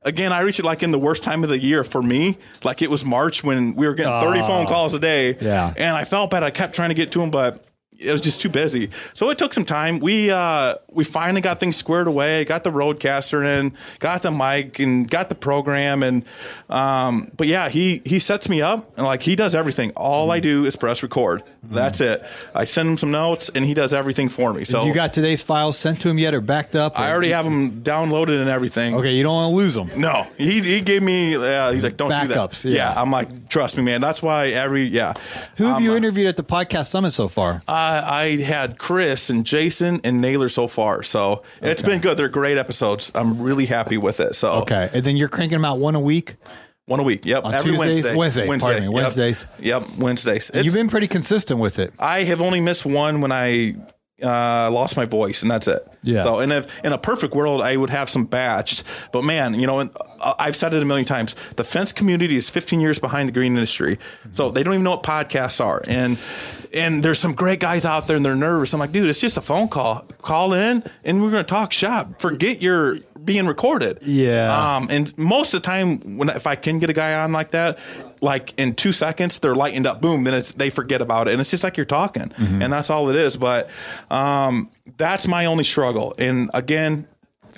Again, 0.02 0.32
I 0.32 0.40
reached 0.40 0.60
it 0.60 0.64
like 0.64 0.84
in 0.84 0.92
the 0.92 0.98
worst 0.98 1.24
time 1.24 1.42
of 1.42 1.50
the 1.50 1.58
year 1.58 1.82
for 1.82 2.00
me. 2.00 2.38
Like 2.62 2.82
it 2.82 2.88
was 2.88 3.04
March 3.04 3.42
when 3.42 3.74
we 3.74 3.86
were 3.86 3.94
getting 3.94 4.12
30 4.12 4.40
phone 4.42 4.66
calls 4.66 4.94
a 4.94 5.00
day. 5.00 5.36
Yeah. 5.38 5.74
And 5.76 5.94
I 5.94 6.04
felt 6.04 6.30
bad. 6.30 6.44
I 6.44 6.50
kept 6.50 6.74
trying 6.74 6.90
to 6.90 6.94
get 6.94 7.12
to 7.12 7.20
him, 7.20 7.30
but 7.30 7.64
it 7.98 8.12
was 8.12 8.20
just 8.20 8.40
too 8.40 8.48
busy. 8.48 8.90
So 9.12 9.28
it 9.30 9.38
took 9.38 9.52
some 9.52 9.64
time. 9.64 9.98
We 9.98 10.30
uh 10.30 10.74
we 10.90 11.04
finally 11.04 11.40
got 11.40 11.58
things 11.60 11.76
squared 11.76 12.06
away, 12.06 12.44
got 12.44 12.62
the 12.64 12.70
RODECaster 12.70 13.44
in, 13.58 13.74
got 13.98 14.22
the 14.22 14.30
mic 14.30 14.78
and 14.78 15.08
got 15.10 15.28
the 15.28 15.34
program 15.34 16.02
and 16.02 16.24
um 16.70 17.30
but 17.36 17.46
yeah, 17.46 17.68
he 17.68 18.00
he 18.04 18.18
sets 18.18 18.48
me 18.48 18.62
up 18.62 18.92
and 18.96 19.04
like 19.06 19.22
he 19.22 19.36
does 19.36 19.54
everything. 19.54 19.90
All 19.96 20.30
I 20.30 20.40
do 20.40 20.64
is 20.64 20.76
press 20.76 21.02
record. 21.02 21.42
That's 21.62 22.00
it. 22.00 22.22
I 22.54 22.64
send 22.64 22.88
him 22.88 22.96
some 22.96 23.10
notes 23.10 23.50
and 23.54 23.64
he 23.64 23.74
does 23.74 23.92
everything 23.92 24.28
for 24.28 24.54
me. 24.54 24.64
So 24.64 24.84
You 24.86 24.94
got 24.94 25.12
today's 25.12 25.42
files 25.42 25.76
sent 25.76 26.00
to 26.02 26.08
him 26.08 26.18
yet 26.18 26.34
or 26.34 26.40
backed 26.40 26.76
up? 26.76 26.98
I 26.98 27.10
already 27.10 27.30
have 27.30 27.44
them 27.44 27.82
downloaded 27.82 28.40
and 28.40 28.48
everything. 28.48 28.94
Okay, 28.94 29.14
you 29.16 29.22
don't 29.22 29.34
want 29.34 29.52
to 29.52 29.56
lose 29.56 29.74
them. 29.74 29.90
No, 30.00 30.26
he 30.38 30.60
he 30.62 30.80
gave 30.80 31.02
me. 31.02 31.34
Uh, 31.36 31.72
he's 31.72 31.84
like, 31.84 31.96
don't 31.96 32.10
Backups, 32.10 32.62
do 32.62 32.70
that. 32.70 32.76
yeah. 32.76 32.94
I'm 32.96 33.10
like, 33.10 33.48
trust 33.48 33.76
me, 33.76 33.82
man. 33.82 34.00
That's 34.00 34.22
why 34.22 34.46
every 34.48 34.84
yeah. 34.84 35.14
Who 35.56 35.64
have 35.66 35.76
Um, 35.76 35.82
you 35.84 35.96
interviewed 35.96 36.28
at 36.28 36.36
the 36.36 36.42
podcast 36.44 36.86
summit 36.86 37.10
so 37.10 37.28
far? 37.28 37.60
I, 37.88 38.22
I 38.22 38.36
had 38.42 38.78
Chris 38.78 39.30
and 39.30 39.44
Jason 39.46 40.00
and 40.04 40.20
Naylor 40.20 40.48
so 40.48 40.66
far, 40.68 41.02
so 41.02 41.42
it's 41.62 41.82
been 41.82 42.00
good. 42.00 42.16
They're 42.16 42.28
great 42.28 42.56
episodes. 42.58 43.10
I'm 43.14 43.40
really 43.40 43.66
happy 43.66 43.96
with 43.96 44.20
it. 44.20 44.34
So 44.34 44.52
Okay, 44.62 44.90
and 44.92 45.04
then 45.04 45.16
you're 45.16 45.28
cranking 45.28 45.56
them 45.56 45.64
out 45.64 45.78
one 45.78 45.94
a 45.94 46.00
week. 46.00 46.36
one 46.86 47.00
a 47.00 47.02
week. 47.02 47.24
Yep, 47.24 47.44
On 47.44 47.54
every 47.54 47.72
Tuesdays? 47.76 48.16
Wednesday. 48.16 48.46
Wednesday, 48.48 48.70
pardon 48.72 48.88
me, 48.88 48.94
Wednesdays. 48.94 49.46
Yep, 49.60 49.82
Wednesdays. 49.98 50.50
You've 50.54 50.74
been 50.74 50.88
pretty 50.88 51.08
consistent 51.08 51.60
with 51.60 51.78
it. 51.78 51.92
I 51.98 52.24
have 52.24 52.40
only 52.40 52.60
missed 52.60 52.84
one 52.86 53.20
when 53.20 53.32
I 53.32 53.76
uh, 54.22 54.70
lost 54.70 54.96
my 54.96 55.04
voice, 55.04 55.42
and 55.42 55.50
that's 55.50 55.68
it. 55.68 55.86
Yeah. 56.02 56.24
So, 56.24 56.40
and 56.40 56.52
if 56.52 56.84
in 56.84 56.92
a 56.92 56.98
perfect 56.98 57.34
world, 57.34 57.62
I 57.62 57.76
would 57.76 57.90
have 57.90 58.10
some 58.10 58.26
batched, 58.26 58.82
but 59.12 59.22
man, 59.24 59.54
you 59.54 59.66
know, 59.66 59.78
and 59.80 59.90
uh, 60.20 60.34
I've 60.38 60.56
said 60.56 60.74
it 60.74 60.82
a 60.82 60.84
million 60.84 61.04
times. 61.06 61.34
The 61.56 61.64
fence 61.64 61.92
community 61.92 62.36
is 62.36 62.50
15 62.50 62.80
years 62.80 62.98
behind 62.98 63.28
the 63.28 63.32
green 63.32 63.54
industry, 63.54 63.98
so 64.32 64.50
they 64.50 64.62
don't 64.62 64.74
even 64.74 64.84
know 64.84 64.90
what 64.92 65.02
podcasts 65.04 65.64
are, 65.64 65.82
and 65.88 66.18
and 66.74 67.02
there's 67.02 67.18
some 67.18 67.34
great 67.34 67.60
guys 67.60 67.84
out 67.84 68.06
there, 68.06 68.16
and 68.16 68.24
they're 68.24 68.36
nervous. 68.36 68.72
I'm 68.72 68.80
like, 68.80 68.92
dude, 68.92 69.08
it's 69.08 69.20
just 69.20 69.36
a 69.36 69.40
phone 69.40 69.68
call. 69.68 70.04
Call 70.22 70.52
in, 70.52 70.82
and 71.04 71.22
we're 71.22 71.30
gonna 71.30 71.44
talk 71.44 71.72
shop. 71.72 72.20
Forget 72.20 72.60
your 72.62 72.96
being 73.24 73.46
recorded. 73.46 73.98
Yeah. 74.02 74.76
Um, 74.76 74.88
and 74.90 75.16
most 75.18 75.52
of 75.54 75.62
the 75.62 75.66
time, 75.66 76.16
when 76.16 76.28
if 76.30 76.46
I 76.46 76.54
can 76.54 76.78
get 76.78 76.90
a 76.90 76.94
guy 76.94 77.22
on 77.22 77.32
like 77.32 77.50
that, 77.50 77.78
like 78.20 78.58
in 78.58 78.74
two 78.74 78.92
seconds 78.92 79.38
they're 79.38 79.54
lightened 79.54 79.86
up, 79.86 80.00
boom, 80.00 80.24
then 80.24 80.34
it's 80.34 80.52
they 80.52 80.70
forget 80.70 81.02
about 81.02 81.28
it, 81.28 81.32
and 81.32 81.40
it's 81.40 81.50
just 81.50 81.64
like 81.64 81.76
you're 81.76 81.86
talking, 81.86 82.32
and 82.38 82.72
that's 82.72 82.90
all 82.90 83.10
it 83.10 83.16
is. 83.16 83.36
But 83.36 83.70
um, 84.10 84.70
that's 84.96 85.28
my 85.28 85.46
only 85.46 85.64
struggle. 85.64 86.14
And 86.18 86.50
again. 86.54 87.06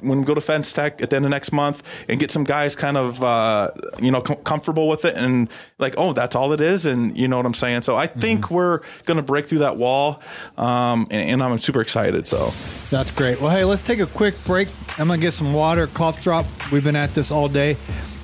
When 0.02 0.20
we 0.20 0.24
go 0.24 0.34
to 0.34 0.40
Fence 0.40 0.72
Tech 0.72 1.00
at 1.02 1.10
the 1.10 1.16
end 1.16 1.24
of 1.24 1.30
next 1.30 1.52
month 1.52 1.82
and 2.08 2.18
get 2.18 2.30
some 2.30 2.44
guys 2.44 2.74
kind 2.76 2.96
of 2.96 3.22
uh, 3.22 3.70
you 4.00 4.10
know 4.10 4.20
com- 4.20 4.36
comfortable 4.44 4.88
with 4.88 5.04
it 5.04 5.16
and 5.16 5.48
like 5.78 5.94
oh 5.96 6.12
that's 6.12 6.34
all 6.36 6.52
it 6.52 6.60
is 6.60 6.86
and 6.86 7.16
you 7.16 7.28
know 7.28 7.36
what 7.36 7.46
I'm 7.46 7.54
saying 7.54 7.82
so 7.82 7.96
I 7.96 8.06
think 8.06 8.50
we're 8.50 8.80
gonna 9.04 9.22
break 9.22 9.46
through 9.46 9.58
that 9.58 9.76
wall 9.76 10.22
um, 10.56 11.06
and, 11.10 11.30
and 11.30 11.42
I'm 11.42 11.58
super 11.58 11.80
excited 11.80 12.26
so 12.26 12.52
That's 12.90 13.10
great. 13.10 13.40
Well, 13.40 13.50
hey, 13.50 13.64
let's 13.64 13.82
take 13.82 14.00
a 14.00 14.06
quick 14.06 14.34
break. 14.44 14.68
I'm 14.98 15.08
gonna 15.08 15.18
get 15.18 15.32
some 15.32 15.52
water, 15.52 15.86
cough 15.88 16.20
drop. 16.22 16.46
We've 16.72 16.84
been 16.84 16.96
at 16.96 17.14
this 17.14 17.30
all 17.30 17.48
day, 17.48 17.76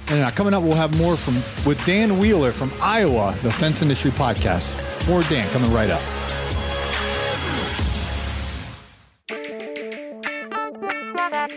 and 0.08 0.22
uh, 0.24 0.30
coming 0.30 0.54
up, 0.54 0.62
we'll 0.62 0.74
have 0.74 0.96
more 0.98 1.16
from 1.16 1.34
with 1.66 1.80
Dan 1.86 2.18
Wheeler 2.18 2.52
from 2.52 2.72
Iowa, 2.80 3.28
the 3.42 3.52
Fence 3.52 3.82
Industry 3.82 4.10
Podcast. 4.10 4.76
More 5.08 5.22
Dan 5.22 5.48
coming 5.50 5.72
right 5.72 5.90
up. 5.90 6.02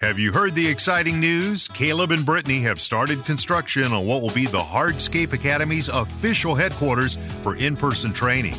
Have 0.00 0.16
you 0.16 0.30
heard 0.30 0.54
the 0.54 0.68
exciting 0.68 1.18
news? 1.18 1.66
Caleb 1.66 2.12
and 2.12 2.24
Brittany 2.24 2.60
have 2.60 2.80
started 2.80 3.24
construction 3.24 3.92
on 3.92 4.06
what 4.06 4.22
will 4.22 4.30
be 4.30 4.46
the 4.46 4.56
Hardscape 4.56 5.32
Academy's 5.32 5.88
official 5.88 6.54
headquarters 6.54 7.16
for 7.42 7.56
in 7.56 7.76
person 7.76 8.12
training. 8.12 8.54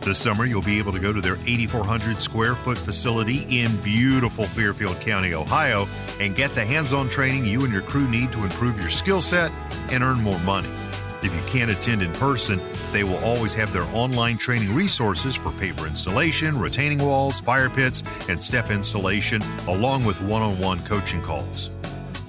This 0.00 0.18
summer, 0.18 0.46
you'll 0.46 0.62
be 0.62 0.78
able 0.78 0.92
to 0.92 0.98
go 0.98 1.12
to 1.12 1.20
their 1.20 1.36
8,400 1.44 2.16
square 2.16 2.54
foot 2.54 2.78
facility 2.78 3.60
in 3.60 3.76
beautiful 3.82 4.46
Fairfield 4.46 4.98
County, 5.02 5.34
Ohio, 5.34 5.86
and 6.20 6.34
get 6.34 6.52
the 6.52 6.64
hands 6.64 6.94
on 6.94 7.10
training 7.10 7.44
you 7.44 7.64
and 7.64 7.72
your 7.72 7.82
crew 7.82 8.08
need 8.08 8.32
to 8.32 8.44
improve 8.44 8.80
your 8.80 8.88
skill 8.88 9.20
set 9.20 9.52
and 9.90 10.02
earn 10.02 10.22
more 10.22 10.40
money. 10.40 10.70
If 11.22 11.34
you 11.34 11.42
can't 11.50 11.70
attend 11.70 12.02
in 12.02 12.12
person, 12.14 12.60
they 12.92 13.02
will 13.02 13.18
always 13.18 13.52
have 13.54 13.72
their 13.72 13.82
online 13.94 14.38
training 14.38 14.74
resources 14.74 15.34
for 15.34 15.50
paver 15.50 15.86
installation, 15.88 16.58
retaining 16.58 16.98
walls, 16.98 17.40
fire 17.40 17.68
pits, 17.68 18.02
and 18.28 18.40
step 18.40 18.70
installation, 18.70 19.42
along 19.66 20.04
with 20.04 20.20
one 20.22 20.42
on 20.42 20.58
one 20.58 20.80
coaching 20.84 21.20
calls. 21.20 21.70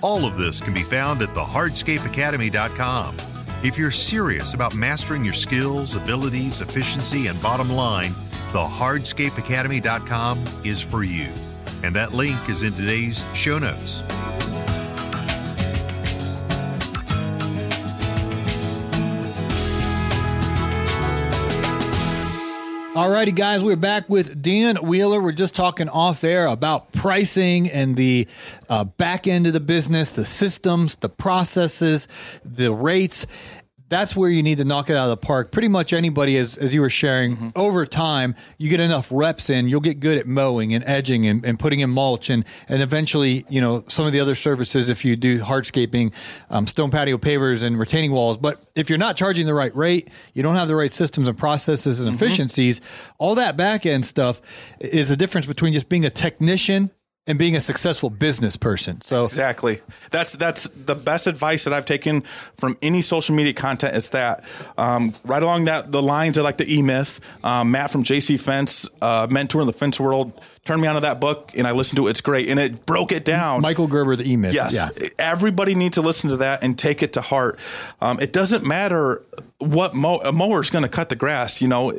All 0.01 0.25
of 0.25 0.38
this 0.38 0.60
can 0.60 0.74
be 0.74 0.81
found 0.81 1.22
at 1.22 1.29
thehardscapeacademy.com. 1.29 3.17
If 3.62 3.77
you're 3.77 3.91
serious 3.91 4.53
about 4.53 4.74
mastering 4.74 5.24
your 5.24 5.34
skills, 5.34 5.96
abilities, 5.96 6.62
efficiency, 6.62 7.27
and 7.27 7.39
bottom 7.41 7.69
line, 7.69 8.13
thehardscapeacademy.com 8.51 10.43
is 10.63 10.81
for 10.81 11.03
you. 11.03 11.27
And 11.84 11.96
that 11.96 12.13
link 12.13 12.50
is 12.50 12.63
in 12.63 12.74
today's 12.74 13.24
show 13.36 13.60
notes. 13.60 14.01
Alrighty, 23.00 23.34
guys, 23.34 23.63
we're 23.63 23.77
back 23.77 24.10
with 24.10 24.41
Dan 24.41 24.75
Wheeler. 24.75 25.22
We're 25.22 25.32
just 25.32 25.56
talking 25.56 25.88
off 25.88 26.22
air 26.25 26.48
about 26.48 26.91
pricing 26.91 27.70
and 27.70 27.96
the 27.96 28.27
uh, 28.68 28.84
back 28.84 29.25
end 29.25 29.48
of 29.48 29.53
the 29.53 29.62
business, 29.62 30.10
the 30.10 30.25
systems, 30.25 30.96
the 30.96 31.08
processes, 31.08 32.10
the 32.44 32.74
rates. 32.74 33.25
That's 33.89 34.15
where 34.15 34.29
you 34.29 34.43
need 34.43 34.60
to 34.60 34.65
knock 34.65 34.89
it 34.89 34.96
out 34.96 35.05
of 35.05 35.10
the 35.10 35.25
park. 35.25 35.51
Pretty 35.51 35.67
much 35.67 35.93
anybody, 35.93 36.38
as, 36.38 36.58
as 36.58 36.74
you 36.74 36.81
were 36.81 36.89
sharing, 36.89 37.36
Mm-hmm. 37.36 37.50
over 37.55 37.86
time, 37.86 38.36
you 38.58 38.69
get 38.69 38.79
enough 38.79 39.10
reps 39.12 39.50
in, 39.50 39.67
you'll 39.67 39.81
get 39.81 40.00
good 40.00 40.17
at 40.17 40.27
mowing 40.27 40.74
and 40.74 40.84
edging 40.86 41.25
and, 41.27 41.43
and 41.46 41.60
putting 41.60 41.79
in 41.79 41.89
mulch 41.89 42.29
and, 42.29 42.46
and 42.67 42.81
eventually, 42.81 43.46
you 43.50 43.62
know, 43.62 43.84
some 43.88 44.05
of 44.05 44.13
the 44.13 44.19
other 44.19 44.36
services 44.36 44.89
if 44.89 45.03
you 45.03 45.15
do 45.15 45.39
hardscaping, 45.39 46.13
um, 46.50 46.67
stone 46.67 46.91
patio 46.91 47.17
pavers 47.17 47.63
and 47.63 47.77
retaining 47.79 48.12
walls. 48.12 48.38
But 48.38 48.62
if 48.75 48.89
you're 48.89 49.00
not 49.00 49.17
charging 49.17 49.46
the 49.46 49.53
right 49.53 49.75
rate, 49.75 50.10
you 50.34 50.43
don't 50.43 50.55
have 50.55 50.67
the 50.67 50.75
right 50.75 50.91
systems 50.91 51.27
and 51.27 51.38
processes 51.38 52.01
and 52.01 52.13
efficiencies, 52.15 52.81
all 53.17 53.36
that 53.36 53.58
back 53.58 53.86
end 53.86 54.05
stuff 54.05 54.41
is 54.79 55.12
a 55.12 55.17
difference 55.17 55.46
between 55.48 55.74
just 55.74 55.89
being 55.89 56.05
a 56.05 56.10
technician 56.10 56.91
and 57.29 57.38
being 57.38 57.55
a 57.55 57.62
successful 57.62 58.09
business 58.09 58.57
person. 58.57 59.00
So 59.01 59.24
Exactly. 59.24 59.81
That's 60.09 60.33
that's 60.33 60.63
the 60.69 60.95
best 60.95 61.27
advice 61.27 61.63
that 61.63 61.74
I've 61.74 61.86
taken 61.86 62.21
from 62.57 62.75
any 62.81 63.03
social 63.03 63.36
media 63.36 63.53
content 63.53 63.95
is 63.95 64.09
that 64.09 64.43
um, 64.77 65.13
right 65.24 65.41
along 65.41 65.65
that 65.65 65.91
the 65.91 66.01
lines 66.01 66.38
of 66.38 66.43
like 66.43 66.57
the 66.57 66.74
E 66.74 66.81
Myth, 66.81 67.19
um, 67.43 67.69
Matt 67.71 67.91
from 67.91 68.03
JC 68.03 68.39
Fence, 68.39 68.89
uh, 69.01 69.27
mentor 69.29 69.62
in 69.62 69.67
the 69.67 69.74
fence 69.74 70.00
world, 70.00 70.33
turned 70.65 70.81
me 70.81 70.88
onto 70.88 71.01
that 71.01 71.21
book 71.21 71.51
and 71.55 71.67
I 71.67 71.71
listened 71.71 71.98
to 71.98 72.07
it. 72.07 72.12
It's 72.12 72.21
great 72.21 72.50
and 72.50 72.59
it 72.59 72.86
broke 72.88 73.12
it 73.12 73.25
down. 73.25 73.62
Michael 73.62 73.88
Gerber, 73.88 74.15
the 74.15 74.29
E-Myth. 74.29 74.55
Yes. 74.55 74.74
Yeah. 74.74 74.89
Everybody 75.19 75.75
needs 75.75 75.95
to 75.95 76.01
listen 76.01 76.31
to 76.31 76.38
that 76.38 76.63
and 76.63 76.77
take 76.77 77.03
it 77.03 77.13
to 77.13 77.21
heart. 77.21 77.59
Um, 78.01 78.19
it 78.19 78.33
doesn't 78.33 78.65
matter 78.65 79.24
what 79.59 79.93
mow, 79.93 80.17
a 80.19 80.31
mower 80.31 80.62
is 80.62 80.69
going 80.69 80.83
to 80.83 80.89
cut 80.89 81.09
the 81.09 81.15
grass. 81.15 81.62
You 81.62 81.67
know, 81.67 81.93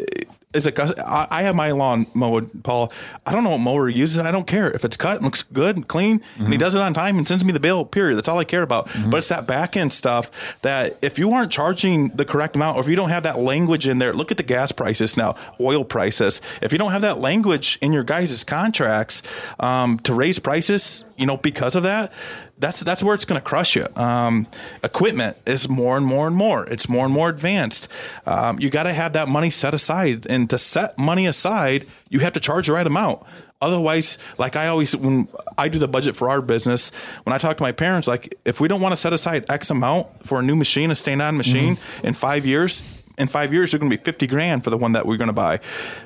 is 0.52 0.66
it? 0.66 0.78
I 0.78 1.26
I 1.30 1.42
have 1.45 1.54
my 1.54 1.71
lawn 1.71 2.07
mowed, 2.14 2.64
Paul. 2.64 2.92
I 3.25 3.33
don't 3.33 3.45
know 3.45 3.50
what 3.50 3.59
mower 3.61 3.88
he 3.88 3.97
uses. 3.99 4.19
I 4.19 4.30
don't 4.33 4.47
care 4.47 4.71
if 4.71 4.85
it's 4.85 4.97
cut, 4.97 5.16
and 5.16 5.25
looks 5.25 5.42
good, 5.42 5.76
and 5.76 5.87
clean, 5.87 6.14
and 6.14 6.23
he 6.23 6.42
Mm-hmm. 6.54 6.59
does 6.59 6.75
it 6.75 6.80
on 6.80 6.92
time 6.95 7.16
and 7.19 7.26
sends 7.28 7.45
me 7.45 7.52
the 7.52 7.61
bill. 7.61 7.85
Period. 7.85 8.16
That's 8.16 8.28
all 8.28 8.38
I 8.38 8.45
care 8.45 8.62
about. 8.62 8.90
But 9.09 9.19
it's 9.19 9.28
that 9.28 9.47
back 9.47 9.76
end 9.76 9.92
stuff 9.92 10.30
that 10.62 10.99
if 11.02 11.19
you 11.19 11.30
aren't 11.33 11.52
charging 11.52 12.09
the 12.09 12.25
correct 12.25 12.57
amount, 12.57 12.76
or 12.76 12.80
if 12.80 12.88
you 12.88 12.97
don't 12.97 13.11
have 13.11 13.23
that 13.23 13.38
language 13.38 13.87
in 13.87 13.99
there, 13.99 14.12
look 14.12 14.30
at 14.30 14.37
the 14.38 14.42
gas 14.42 14.73
prices 14.73 15.16
now, 15.16 15.37
oil 15.61 15.85
prices. 15.85 16.40
If 16.62 16.73
you 16.73 16.78
don't 16.78 16.92
have 16.92 17.02
that 17.02 17.19
language 17.21 17.78
in 17.80 17.92
your 17.92 18.02
guys' 18.04 18.42
contracts 18.45 19.23
um, 19.61 19.99
to 20.00 20.14
raise 20.14 20.38
prices, 20.40 21.04
you 21.16 21.26
know, 21.26 21.37
because 21.37 21.76
of 21.76 21.83
that, 21.85 22.12
that's 22.61 22.81
that's 22.81 23.02
where 23.02 23.14
it's 23.14 23.25
going 23.25 23.40
to 23.40 23.45
crush 23.45 23.75
you. 23.75 23.87
Um, 23.97 24.47
equipment 24.85 25.37
is 25.47 25.69
more 25.69 25.97
and 25.97 26.07
more 26.07 26.26
and 26.26 26.37
more. 26.37 26.64
It's 26.67 26.88
more 26.88 27.05
and 27.05 27.12
more 27.12 27.29
advanced. 27.29 27.88
Um, 28.26 28.61
you 28.61 28.71
got 28.71 28.85
to 28.85 28.93
have 28.93 29.14
that 29.14 29.29
money 29.29 29.50
set 29.50 29.75
aside, 29.75 30.26
and 30.26 30.49
to 30.50 30.59
set 30.59 30.99
money 30.99 31.26
aside, 31.26 31.87
you 32.09 32.21
have 32.21 32.35
to 32.35 32.40
charge 32.40 32.67
the 32.67 32.75
right 32.75 32.87
amount. 32.87 33.23
Otherwise, 33.62 34.17
like 34.38 34.57
I 34.57 34.69
always, 34.69 34.97
when 34.97 35.29
I 35.59 35.69
do 35.69 35.79
the 35.79 35.88
budget 35.88 36.17
for 36.17 36.31
our 36.31 36.40
business, 36.40 36.90
when 37.25 37.35
I 37.35 37.38
talk 37.38 37.59
to 37.59 37.62
my 37.62 37.73
parents, 37.73 38.09
like 38.09 38.35
if 38.47 38.59
we 38.59 38.69
don't 38.69 38.81
want 38.81 38.93
to 38.93 38.97
set 38.97 39.12
aside 39.12 39.45
X 39.50 39.71
amount 39.71 40.26
for 40.26 40.40
a 40.40 40.43
new 40.43 40.57
machine, 40.57 40.90
a 40.90 40.95
stand 40.95 41.21
on 41.21 41.37
machine, 41.37 41.76
in 42.02 42.14
five 42.14 42.47
years, 42.47 43.05
in 43.19 43.29
five 43.29 43.52
years, 43.52 43.71
they're 43.71 43.79
going 43.79 43.90
to 43.90 43.97
be 43.97 44.02
50 44.02 44.26
grand 44.29 44.64
for 44.64 44.71
the 44.71 44.79
one 44.79 44.93
that 44.93 45.05
we're 45.05 45.19
going 45.19 45.29
to 45.29 45.35
buy. 45.35 45.61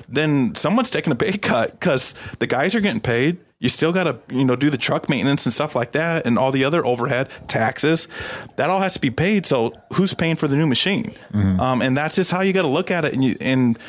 Then 0.09 0.53
someone's 0.55 0.89
taking 0.89 1.13
a 1.13 1.15
pay 1.15 1.37
cut 1.37 1.71
because 1.79 2.13
the 2.39 2.47
guys 2.47 2.75
are 2.75 2.81
getting 2.81 2.99
paid. 2.99 3.37
You 3.65 3.69
still 3.69 3.91
got 3.91 4.03
to, 4.03 4.19
you 4.29 4.45
know, 4.45 4.55
do 4.55 4.69
the 4.69 4.77
truck 4.77 5.09
maintenance 5.09 5.47
and 5.47 5.51
stuff 5.51 5.75
like 5.75 5.93
that 5.93 6.27
and 6.27 6.37
all 6.37 6.51
the 6.51 6.63
other 6.63 6.85
overhead 6.85 7.29
taxes. 7.47 8.07
That 8.57 8.69
all 8.69 8.79
has 8.79 8.93
to 8.93 9.01
be 9.01 9.09
paid. 9.09 9.47
So 9.47 9.73
who's 9.93 10.13
paying 10.13 10.35
for 10.35 10.47
the 10.47 10.55
new 10.55 10.67
machine? 10.67 11.15
Um, 11.33 11.81
and 11.81 11.97
that's 11.97 12.15
just 12.15 12.29
how 12.29 12.41
you 12.41 12.53
got 12.53 12.61
to 12.61 12.67
look 12.67 12.91
at 12.91 13.05
it. 13.05 13.13
And, 13.15 13.23
you, 13.23 13.35
and 13.41 13.79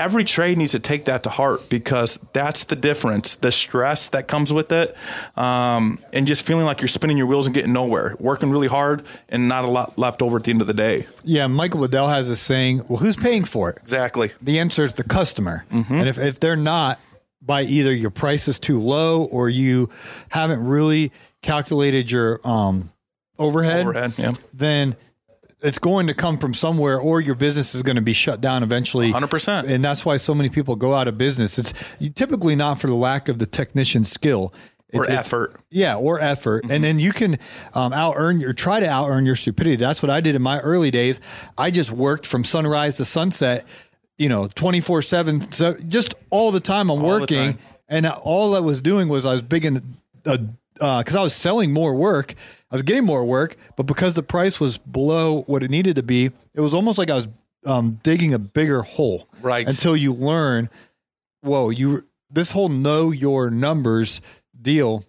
every 0.00 0.24
trade 0.24 0.58
needs 0.58 0.72
to 0.72 0.80
take 0.80 1.04
that 1.04 1.22
to 1.22 1.28
heart 1.30 1.68
because 1.68 2.18
that's 2.32 2.64
the 2.64 2.74
difference 2.74 3.36
the 3.36 3.52
stress 3.52 4.08
that 4.08 4.26
comes 4.26 4.52
with 4.52 4.72
it 4.72 4.96
um, 5.36 5.98
and 6.12 6.26
just 6.26 6.42
feeling 6.42 6.64
like 6.64 6.80
you're 6.80 6.88
spinning 6.88 7.18
your 7.18 7.26
wheels 7.26 7.46
and 7.46 7.54
getting 7.54 7.72
nowhere 7.72 8.16
working 8.18 8.50
really 8.50 8.66
hard 8.66 9.04
and 9.28 9.46
not 9.46 9.62
a 9.62 9.70
lot 9.70 9.98
left 9.98 10.22
over 10.22 10.38
at 10.38 10.44
the 10.44 10.50
end 10.50 10.62
of 10.62 10.66
the 10.66 10.74
day 10.74 11.06
Yeah, 11.22 11.46
Michael 11.48 11.82
Bedell 11.82 12.08
has 12.08 12.30
a 12.30 12.36
saying, 12.36 12.82
well, 12.88 12.96
who's 12.98 13.14
paying 13.16 13.44
for 13.44 13.68
it? 13.70 13.76
exactly 13.76 14.32
The 14.40 14.58
answer 14.58 14.84
is 14.84 14.94
the 14.94 15.04
customer. 15.04 15.64
Mm-hmm. 15.70 15.92
And 15.92 16.08
if, 16.08 16.18
if 16.18 16.40
they're 16.40 16.56
not, 16.56 16.98
by 17.42 17.62
either 17.62 17.92
your 17.92 18.10
price 18.10 18.48
is 18.48 18.58
too 18.58 18.80
low 18.80 19.24
or 19.24 19.48
you 19.48 19.88
haven't 20.30 20.64
really 20.64 21.12
calculated 21.42 22.10
your 22.10 22.40
um, 22.44 22.92
overhead, 23.38 23.86
overhead 23.86 24.14
yeah. 24.18 24.32
then 24.52 24.96
it's 25.62 25.78
going 25.78 26.06
to 26.06 26.14
come 26.14 26.38
from 26.38 26.54
somewhere 26.54 26.98
or 26.98 27.20
your 27.20 27.34
business 27.34 27.74
is 27.74 27.82
going 27.82 27.96
to 27.96 28.02
be 28.02 28.12
shut 28.12 28.40
down 28.40 28.62
eventually. 28.62 29.12
100%. 29.12 29.68
and 29.68 29.84
that's 29.84 30.04
why 30.04 30.16
so 30.16 30.34
many 30.34 30.48
people 30.48 30.76
go 30.76 30.94
out 30.94 31.08
of 31.08 31.18
business. 31.18 31.58
It's 31.58 31.72
typically 32.14 32.56
not 32.56 32.80
for 32.80 32.86
the 32.86 32.94
lack 32.94 33.28
of 33.28 33.38
the 33.38 33.46
technician 33.46 34.04
skill. 34.04 34.54
Or 34.92 35.04
It's- 35.04 35.12
it's- 35.12 35.26
effort. 35.26 35.60
Yeah, 35.70 35.94
or 35.96 36.18
effort, 36.20 36.64
and 36.68 36.82
then 36.82 36.98
you 36.98 37.12
can 37.12 37.38
um, 37.74 37.92
out 37.92 38.14
earn 38.16 38.40
your 38.40 38.52
try 38.52 38.80
to 38.80 38.88
out 38.88 39.08
earn 39.08 39.24
your 39.24 39.36
stupidity. 39.36 39.76
That's 39.76 40.02
what 40.02 40.10
I 40.10 40.20
did 40.20 40.34
in 40.34 40.42
my 40.42 40.58
early 40.58 40.90
days. 40.90 41.20
I 41.56 41.70
just 41.70 41.92
worked 41.92 42.26
from 42.26 42.42
sunrise 42.42 42.96
to 42.96 43.04
sunset, 43.04 43.68
you 44.20 44.28
know, 44.28 44.46
twenty 44.46 44.80
four 44.80 45.00
seven. 45.00 45.40
So 45.50 45.74
just 45.88 46.14
all 46.28 46.52
the 46.52 46.60
time 46.60 46.90
I'm 46.90 46.98
the 46.98 47.04
working, 47.06 47.54
time. 47.54 47.58
and 47.88 48.06
all 48.06 48.54
I 48.54 48.60
was 48.60 48.82
doing 48.82 49.08
was 49.08 49.24
I 49.24 49.32
was 49.32 49.42
big 49.42 49.64
in 49.64 49.82
because 50.22 51.16
I 51.16 51.22
was 51.22 51.32
selling 51.32 51.72
more 51.72 51.94
work. 51.94 52.34
I 52.70 52.74
was 52.74 52.82
getting 52.82 53.04
more 53.04 53.24
work, 53.24 53.56
but 53.76 53.84
because 53.84 54.12
the 54.12 54.22
price 54.22 54.60
was 54.60 54.76
below 54.76 55.42
what 55.42 55.62
it 55.62 55.70
needed 55.70 55.96
to 55.96 56.02
be, 56.02 56.26
it 56.54 56.60
was 56.60 56.74
almost 56.74 56.98
like 56.98 57.10
I 57.10 57.16
was 57.16 57.28
um, 57.64 57.98
digging 58.02 58.34
a 58.34 58.38
bigger 58.38 58.82
hole. 58.82 59.26
Right. 59.40 59.66
Until 59.66 59.96
you 59.96 60.12
learn, 60.12 60.68
whoa, 61.40 61.70
you 61.70 62.04
this 62.30 62.50
whole 62.50 62.68
know 62.68 63.10
your 63.10 63.48
numbers 63.48 64.20
deal 64.60 65.02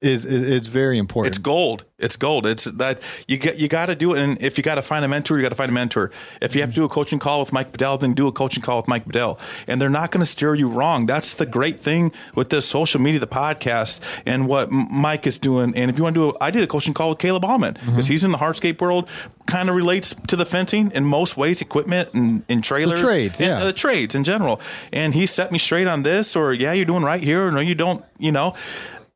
is, 0.00 0.24
is 0.26 0.42
it's 0.42 0.68
very 0.68 0.98
important. 0.98 1.34
Mm-hmm. 1.34 1.38
It's 1.40 1.44
gold. 1.44 1.84
It's 1.98 2.16
gold. 2.16 2.46
It's 2.46 2.64
that 2.64 3.02
you 3.26 3.36
get 3.36 3.58
you 3.58 3.68
got 3.68 3.86
to 3.86 3.94
do 3.94 4.14
it. 4.14 4.20
And 4.20 4.40
if 4.42 4.56
you 4.56 4.64
got 4.64 4.76
to 4.76 4.82
find 4.82 5.04
a 5.04 5.08
mentor, 5.08 5.36
you 5.36 5.42
got 5.42 5.50
to 5.50 5.56
find 5.56 5.70
a 5.70 5.74
mentor. 5.74 6.10
If 6.40 6.54
you 6.54 6.60
have 6.60 6.70
to 6.70 6.76
do 6.76 6.84
a 6.84 6.88
coaching 6.88 7.18
call 7.18 7.40
with 7.40 7.52
Mike 7.52 7.72
Bedell, 7.72 7.98
then 7.98 8.14
do 8.14 8.28
a 8.28 8.32
coaching 8.32 8.62
call 8.62 8.76
with 8.78 8.88
Mike 8.88 9.06
Bedell. 9.06 9.38
And 9.66 9.80
they're 9.80 9.90
not 9.90 10.10
going 10.10 10.20
to 10.20 10.26
steer 10.26 10.54
you 10.54 10.68
wrong. 10.68 11.06
That's 11.06 11.34
the 11.34 11.46
great 11.46 11.80
thing 11.80 12.12
with 12.34 12.50
this 12.50 12.66
social 12.66 13.00
media, 13.00 13.20
the 13.20 13.26
podcast, 13.26 14.22
and 14.24 14.46
what 14.46 14.70
Mike 14.70 15.26
is 15.26 15.38
doing. 15.38 15.74
And 15.76 15.90
if 15.90 15.98
you 15.98 16.04
want 16.04 16.14
to 16.14 16.20
do, 16.20 16.30
a, 16.30 16.44
I 16.44 16.50
did 16.50 16.62
a 16.62 16.66
coaching 16.66 16.94
call 16.94 17.10
with 17.10 17.18
Caleb 17.18 17.44
Allman 17.44 17.74
because 17.74 18.06
he's 18.06 18.24
in 18.24 18.30
the 18.30 18.38
hardscape 18.38 18.80
world. 18.80 19.08
Kind 19.46 19.68
of 19.68 19.74
relates 19.74 20.14
to 20.28 20.36
the 20.36 20.46
fencing 20.46 20.92
in 20.92 21.04
most 21.04 21.36
ways, 21.36 21.60
equipment 21.60 22.10
and, 22.14 22.44
and 22.48 22.62
trailers, 22.62 23.00
trades, 23.00 23.40
and, 23.40 23.48
yeah. 23.48 23.58
uh, 23.58 23.64
the 23.64 23.72
trades 23.72 24.14
in 24.14 24.22
general. 24.22 24.60
And 24.92 25.12
he 25.12 25.26
set 25.26 25.50
me 25.50 25.58
straight 25.58 25.88
on 25.88 26.04
this, 26.04 26.36
or 26.36 26.52
yeah, 26.52 26.72
you're 26.72 26.84
doing 26.84 27.02
right 27.02 27.20
here, 27.20 27.48
or 27.48 27.50
no, 27.50 27.58
you 27.58 27.74
don't. 27.74 28.04
You 28.18 28.30
know 28.30 28.54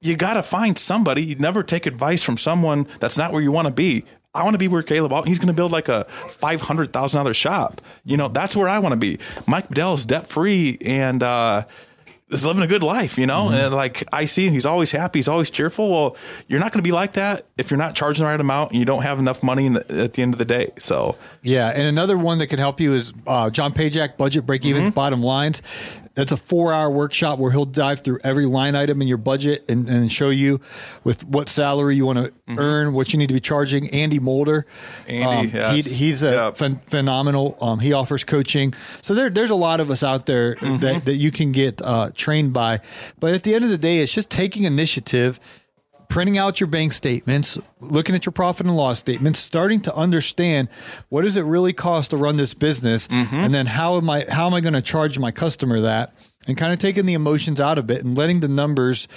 you 0.04 0.16
got 0.16 0.34
to 0.34 0.42
find 0.42 0.76
somebody. 0.78 1.22
You 1.24 1.34
never 1.36 1.62
take 1.62 1.86
advice 1.86 2.22
from 2.22 2.36
someone 2.36 2.86
that's 3.00 3.16
not 3.18 3.32
where 3.32 3.42
you 3.42 3.50
want 3.50 3.66
to 3.66 3.72
be. 3.74 4.04
I 4.34 4.42
want 4.42 4.54
to 4.54 4.58
be 4.58 4.68
where 4.68 4.82
Caleb. 4.82 5.12
Allman. 5.12 5.28
He's 5.28 5.38
going 5.38 5.48
to 5.48 5.54
build 5.54 5.72
like 5.72 5.88
a 5.88 6.04
five 6.04 6.60
hundred 6.60 6.92
thousand 6.92 7.18
dollar 7.18 7.34
shop. 7.34 7.80
You 8.04 8.16
know, 8.16 8.28
that's 8.28 8.54
where 8.54 8.68
I 8.68 8.78
want 8.80 8.92
to 8.92 8.98
be. 8.98 9.18
Mike 9.46 9.68
Bedell 9.68 9.94
is 9.94 10.04
debt 10.04 10.26
free 10.26 10.76
and 10.84 11.22
uh, 11.22 11.64
is 12.30 12.44
living 12.44 12.64
a 12.64 12.66
good 12.66 12.82
life. 12.82 13.16
You 13.16 13.26
know, 13.26 13.50
and 13.50 13.72
like 13.72 14.02
I 14.12 14.24
see 14.24 14.46
him, 14.48 14.52
he's 14.52 14.66
always 14.66 14.90
happy. 14.90 15.20
He's 15.20 15.28
always 15.28 15.50
cheerful. 15.50 15.88
Well, 15.90 16.16
you're 16.48 16.58
not 16.58 16.72
going 16.72 16.82
to 16.82 16.86
be 16.88 16.90
like 16.92 17.12
that 17.12 17.46
if 17.56 17.70
you're 17.70 17.78
not 17.78 17.94
charging 17.94 18.24
the 18.24 18.28
right 18.28 18.40
amount 18.40 18.72
and 18.72 18.80
you 18.80 18.84
don't 18.84 19.02
have 19.04 19.20
enough 19.20 19.42
money 19.44 19.66
in 19.66 19.74
the, 19.74 20.02
at 20.02 20.14
the 20.14 20.22
end 20.22 20.34
of 20.34 20.38
the 20.38 20.44
day. 20.44 20.72
So 20.80 21.16
Yeah, 21.42 21.68
and 21.68 21.82
another 21.86 22.18
one 22.18 22.38
that 22.38 22.48
can 22.48 22.58
help 22.58 22.80
you 22.80 22.92
is 22.92 23.12
uh, 23.28 23.50
John 23.50 23.72
Pajak, 23.72 24.16
Budget 24.16 24.44
Break 24.46 24.64
Evens, 24.66 24.86
Mm-hmm. 24.88 24.94
Bottom 24.94 25.22
Lines. 25.22 25.62
That's 26.14 26.30
a 26.32 26.36
four 26.36 26.72
hour 26.72 26.88
workshop 26.90 27.38
where 27.40 27.50
he'll 27.50 27.64
dive 27.64 28.00
through 28.02 28.18
every 28.22 28.46
line 28.46 28.76
item 28.76 29.02
in 29.02 29.08
your 29.08 29.16
budget 29.18 29.64
and, 29.68 29.88
and 29.88 30.12
show 30.12 30.30
you 30.30 30.60
with 31.02 31.24
what 31.26 31.48
salary 31.48 31.96
you 31.96 32.06
want 32.06 32.18
to 32.18 32.32
earn, 32.56 32.92
what 32.92 33.12
you 33.12 33.18
need 33.18 33.26
to 33.28 33.34
be 33.34 33.40
charging. 33.40 33.90
Andy 33.90 34.18
Mulder. 34.20 34.64
Mm-hmm. 35.06 35.26
um, 35.26 35.34
Andy, 35.34 35.48
yes. 35.50 35.86
he, 35.98 36.06
he's 36.06 36.22
a 36.22 36.30
Yep. 36.30 36.54
phen- 36.54 36.82
phenomenal. 36.84 37.58
Um, 37.60 37.80
he 37.80 37.92
offers 37.92 38.22
coaching. 38.24 38.74
So 39.02 39.14
there, 39.14 39.28
there's 39.28 39.50
a 39.50 39.54
lot 39.56 39.80
of 39.80 39.90
us 39.90 40.02
out 40.04 40.26
there 40.26 40.54
Mm-hmm. 40.54 40.76
that, 40.78 41.04
that 41.06 41.16
you 41.16 41.30
can 41.32 41.52
get 41.52 41.82
uh, 41.82 42.10
trained 42.14 42.52
by. 42.52 42.80
But 43.18 43.34
at 43.34 43.42
the 43.42 43.54
end 43.54 43.64
of 43.64 43.70
the 43.70 43.78
day, 43.78 43.98
it's 43.98 44.12
just 44.14 44.30
taking 44.30 44.64
initiative 44.64 45.40
printing 46.08 46.38
out 46.38 46.60
your 46.60 46.66
bank 46.68 46.92
statements, 46.92 47.58
looking 47.80 48.14
at 48.14 48.26
your 48.26 48.32
profit 48.32 48.66
and 48.66 48.76
loss 48.76 48.98
statements, 48.98 49.38
starting 49.38 49.80
to 49.82 49.94
understand 49.94 50.68
what 51.08 51.22
does 51.22 51.36
it 51.36 51.42
really 51.42 51.72
cost 51.72 52.10
to 52.10 52.16
run 52.16 52.36
this 52.36 52.54
business, 52.54 53.08
and 53.10 53.52
then 53.54 53.66
how 53.66 53.96
am 53.96 54.08
I 54.08 54.24
how 54.28 54.46
am 54.46 54.54
I 54.54 54.60
going 54.60 54.74
to 54.74 54.82
charge 54.82 55.18
my 55.18 55.30
customer 55.30 55.80
that, 55.80 56.14
and 56.46 56.56
kind 56.56 56.72
of 56.72 56.78
taking 56.78 57.06
the 57.06 57.14
emotions 57.14 57.60
out 57.60 57.78
of 57.78 57.90
it 57.90 58.04
and 58.04 58.16
letting 58.16 58.40
the 58.40 58.48
numbers 58.48 59.08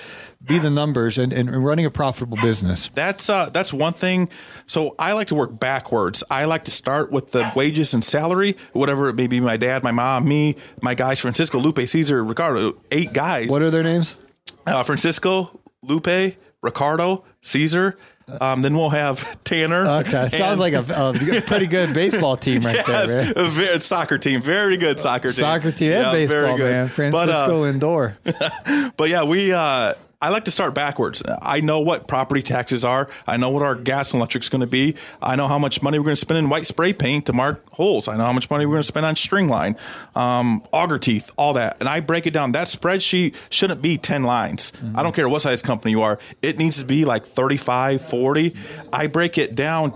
be 0.44 0.60
the 0.60 0.70
numbers 0.70 1.18
and, 1.18 1.34
and 1.34 1.64
running 1.66 1.86
a 1.86 1.92
profitable 1.92 2.38
business. 2.38 2.90
That's 2.90 3.30
uh, 3.30 3.50
that's 3.50 3.74
one 3.74 3.94
thing. 3.94 4.30
So 4.66 4.96
I 4.98 5.14
like 5.14 5.28
to 5.28 5.36
work 5.36 5.60
backwards. 5.60 6.24
I 6.30 6.46
like 6.46 6.64
to 6.66 6.72
start 6.72 7.12
with 7.12 7.32
the 7.32 7.52
wages 7.56 7.94
and 7.94 8.04
salary, 8.04 8.56
whatever 8.74 9.10
it 9.10 9.16
may 9.16 9.28
be. 9.28 9.40
My 9.40 9.58
dad, 9.58 9.84
my 9.84 9.92
mom, 9.92 10.28
me, 10.28 10.56
my 10.82 10.94
guys, 10.94 11.20
Francisco, 11.20 11.60
Lupe, 11.60 11.80
Caesar, 11.80 12.24
Ricardo, 12.24 12.74
eight 12.92 13.14
guys. 13.14 13.50
What 13.50 13.62
are 13.62 13.72
their 13.72 13.84
names? 13.84 14.18
uh, 14.66 14.84
Francisco, 14.84 15.60
Lupe, 15.82 16.36
Ricardo, 16.62 17.24
Caesar. 17.42 17.98
Um, 18.42 18.62
then 18.62 18.74
we'll 18.76 18.90
have 18.90 19.42
Tanner. 19.46 19.86
Okay, 20.00 20.28
sounds 20.28 20.34
and- 20.34 20.60
like 20.60 20.74
a, 20.74 20.80
a 20.80 21.42
pretty 21.48 21.68
good 21.68 21.94
baseball 21.94 22.36
team 22.36 22.62
right 22.64 22.76
Yes, 22.76 23.14
there, 23.14 23.34
very, 23.50 23.80
soccer 23.80 24.18
team, 24.18 24.42
very 24.42 24.76
good 24.76 25.00
soccer 25.00 25.30
team. 25.30 25.34
Soccer 25.34 25.72
team 25.72 25.94
and 25.94 26.02
Yeah, 26.02 26.12
very 26.12 26.26
baseball, 26.28 26.58
good. 26.58 26.72
man. 26.74 26.88
Francisco 26.90 27.26
But, 27.26 27.30
uh, 27.30 27.50
Lindor. 27.50 28.94
but 28.98 29.10
yeah, 29.10 29.24
we. 29.24 29.54
Uh, 29.54 29.94
I 30.20 30.30
like 30.30 30.46
to 30.46 30.52
start 30.52 30.74
backwards. 30.74 31.22
I 31.44 31.60
know 31.60 31.80
what 31.80 32.08
property 32.08 32.42
taxes 32.42 32.84
are. 32.84 33.08
I 33.28 33.38
know 33.38 33.52
what 33.52 33.62
our 33.62 33.76
gas 33.76 34.12
and 34.12 34.20
electric's 34.20 34.50
going 34.50 34.62
to 34.62 34.68
be. 34.68 34.96
I 35.22 35.36
know 35.36 35.48
how 35.48 35.60
much 35.60 35.84
money 35.84 36.00
we're 36.00 36.06
going 36.06 36.16
to 36.16 36.20
spend 36.22 36.40
in 36.40 36.50
white 36.50 36.66
spray 36.66 36.92
paint 36.92 37.28
to 37.28 37.34
mark 37.34 37.64
holes. 37.74 38.08
I 38.08 38.18
know 38.18 38.26
how 38.26 38.34
much 38.34 38.50
money 38.50 38.66
we're 38.66 38.74
going 38.74 38.82
to 38.82 38.88
spend 38.88 39.06
on 39.06 39.16
string 39.16 39.48
line, 39.48 39.76
um, 40.16 40.64
auger 40.72 40.98
teeth, 40.98 41.30
all 41.38 41.54
that. 41.54 41.78
And 41.80 41.88
I 41.88 42.00
break 42.00 42.26
it 42.26 42.34
down. 42.34 42.52
That 42.54 42.68
spreadsheet 42.68 43.36
shouldn't 43.52 43.84
be 43.84 43.98
10 43.98 44.24
lines. 44.24 44.72
I 44.96 45.04
don't 45.04 45.14
care 45.14 45.30
what 45.30 45.44
size 45.44 45.62
company 45.62 45.92
you 45.92 46.02
are. 46.02 46.18
It 46.42 46.58
needs 46.58 46.80
to 46.80 46.86
be 46.86 47.06
like 47.06 47.24
35, 47.24 48.02
40. 48.02 48.56
I 48.92 49.06
break 49.06 49.38
it 49.38 49.54
down 49.54 49.96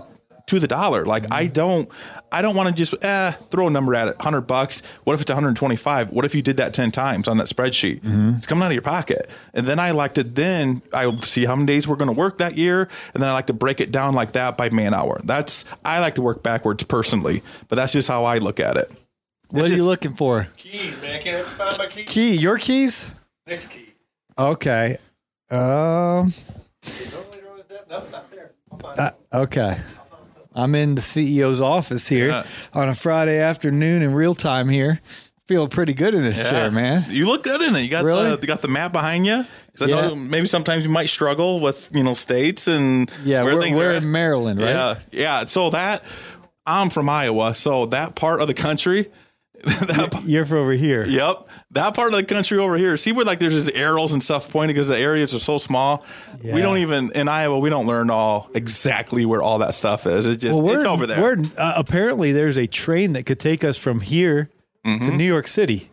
to 0.56 0.60
the 0.60 0.68
dollar. 0.68 1.04
Like 1.04 1.30
I 1.32 1.46
don't, 1.46 1.88
I 2.30 2.42
don't 2.42 2.54
want 2.54 2.68
to 2.68 2.74
just 2.74 2.94
eh, 3.04 3.32
throw 3.50 3.66
a 3.66 3.70
number 3.70 3.94
at 3.94 4.08
it. 4.08 4.20
Hundred 4.20 4.42
bucks. 4.42 4.84
What 5.04 5.14
if 5.14 5.20
it's 5.20 5.30
125? 5.30 6.10
What 6.10 6.24
if 6.24 6.34
you 6.34 6.42
did 6.42 6.56
that 6.58 6.74
10 6.74 6.90
times 6.90 7.28
on 7.28 7.38
that 7.38 7.46
spreadsheet? 7.46 8.00
It's 8.36 8.46
coming 8.46 8.62
out 8.62 8.68
of 8.68 8.72
your 8.74 8.82
pocket. 8.82 9.28
And 9.54 9.66
then 9.66 9.78
I 9.78 9.90
like 9.90 10.14
to 10.14 10.22
then 10.22 10.82
I 10.92 11.06
will 11.06 11.18
see 11.18 11.44
how 11.44 11.56
many 11.56 11.66
days 11.66 11.86
we're 11.88 11.96
going 11.96 12.12
to 12.12 12.18
work 12.18 12.38
that 12.38 12.56
year, 12.56 12.88
and 13.14 13.22
then 13.22 13.28
I 13.28 13.32
like 13.32 13.46
to 13.46 13.52
break 13.52 13.80
it 13.80 13.90
down 13.90 14.14
like 14.14 14.32
that 14.32 14.56
by 14.56 14.70
man 14.70 14.94
hour. 14.94 15.20
That's 15.24 15.64
I 15.84 16.00
like 16.00 16.14
to 16.16 16.22
work 16.22 16.42
backwards 16.42 16.84
personally, 16.84 17.42
but 17.68 17.76
that's 17.76 17.92
just 17.92 18.08
how 18.08 18.24
I 18.24 18.38
look 18.38 18.60
at 18.60 18.76
it. 18.76 18.90
What 19.50 19.70
are 19.70 19.74
you 19.74 19.84
looking 19.84 20.12
for? 20.14 20.48
Keys, 20.56 21.00
man. 21.02 21.20
Can't 21.20 21.46
find 21.46 21.76
my 21.76 21.86
keys. 21.86 22.08
Key, 22.08 22.36
your 22.36 22.56
keys? 22.56 23.10
Next 23.46 23.68
key. 23.68 23.90
Okay. 24.38 24.96
Um. 25.50 26.32
Nope, 27.90 28.10
not 28.10 28.30
there. 28.30 28.52
uh, 28.98 29.10
okay. 29.34 29.80
I'm 30.54 30.74
in 30.74 30.94
the 30.94 31.00
CEO's 31.02 31.60
office 31.60 32.08
here 32.08 32.28
Yeah. 32.28 32.44
on 32.74 32.88
a 32.88 32.94
Friday 32.94 33.38
afternoon 33.40 34.02
in 34.02 34.14
real 34.14 34.34
time 34.34 34.68
here. 34.68 35.00
Feeling 35.48 35.68
pretty 35.68 35.92
good 35.92 36.14
in 36.14 36.22
this 36.22 36.38
chair, 36.38 36.70
man. 36.70 37.04
You 37.10 37.26
look 37.26 37.42
good 37.42 37.60
in 37.60 37.74
it. 37.74 37.82
You 37.82 37.90
got 37.90 38.04
Really? 38.04 38.30
the 38.30 38.38
you 38.40 38.46
got 38.46 38.62
the 38.62 38.68
map 38.68 38.92
behind 38.92 39.26
you. 39.26 39.44
Because 39.72 39.82
I 39.82 39.94
Yeah. 39.94 40.08
know 40.08 40.14
maybe 40.14 40.46
sometimes 40.46 40.84
you 40.84 40.90
might 40.90 41.08
struggle 41.10 41.60
with 41.60 41.90
you 41.92 42.02
know 42.04 42.14
states 42.14 42.68
and 42.68 43.10
Yeah, 43.24 43.42
where 43.42 43.56
we're, 43.56 43.62
things 43.62 43.76
we're 43.76 43.90
are 43.90 43.94
in 43.94 44.10
Maryland, 44.12 44.60
right? 44.60 44.70
Yeah, 44.70 44.94
yeah. 45.10 45.44
So 45.46 45.70
that 45.70 46.02
I'm 46.64 46.90
from 46.90 47.08
Iowa, 47.08 47.54
so 47.56 47.86
that 47.86 48.14
part 48.14 48.40
of 48.40 48.46
the 48.46 48.54
country. 48.54 49.10
that, 49.64 50.22
You're 50.24 50.44
from 50.44 50.58
over 50.58 50.72
here. 50.72 51.04
yep, 51.06 51.48
that 51.72 51.94
part 51.94 52.12
of 52.14 52.18
the 52.20 52.24
country 52.24 52.58
over 52.58 52.76
here. 52.76 52.96
See 52.96 53.12
where 53.12 53.24
like 53.24 53.38
there's 53.38 53.52
just 53.54 53.76
arrows 53.76 54.12
and 54.12 54.22
stuff 54.22 54.50
pointing 54.50 54.74
because 54.74 54.88
the 54.88 54.98
areas 54.98 55.34
are 55.34 55.38
so 55.38 55.58
small. 55.58 56.04
Yeah. 56.42 56.54
We 56.54 56.60
don't 56.62 56.78
even 56.78 57.12
in 57.12 57.28
Iowa. 57.28 57.58
We 57.58 57.70
don't 57.70 57.86
learn 57.86 58.10
all 58.10 58.50
exactly 58.54 59.24
where 59.24 59.42
all 59.42 59.58
that 59.58 59.74
stuff 59.74 60.06
is. 60.06 60.26
It's 60.26 60.42
just 60.42 60.62
Well, 60.62 60.74
it's 60.76 60.84
over 60.84 61.06
there. 61.06 61.20
We're, 61.20 61.36
uh, 61.56 61.74
apparently, 61.76 62.32
there's 62.32 62.56
a 62.58 62.66
train 62.66 63.14
that 63.14 63.24
could 63.26 63.40
take 63.40 63.64
us 63.64 63.76
from 63.78 64.00
here 64.00 64.50
Mm-hmm. 64.84 65.08
to 65.10 65.16
New 65.16 65.22
York 65.24 65.46
City. 65.46 65.91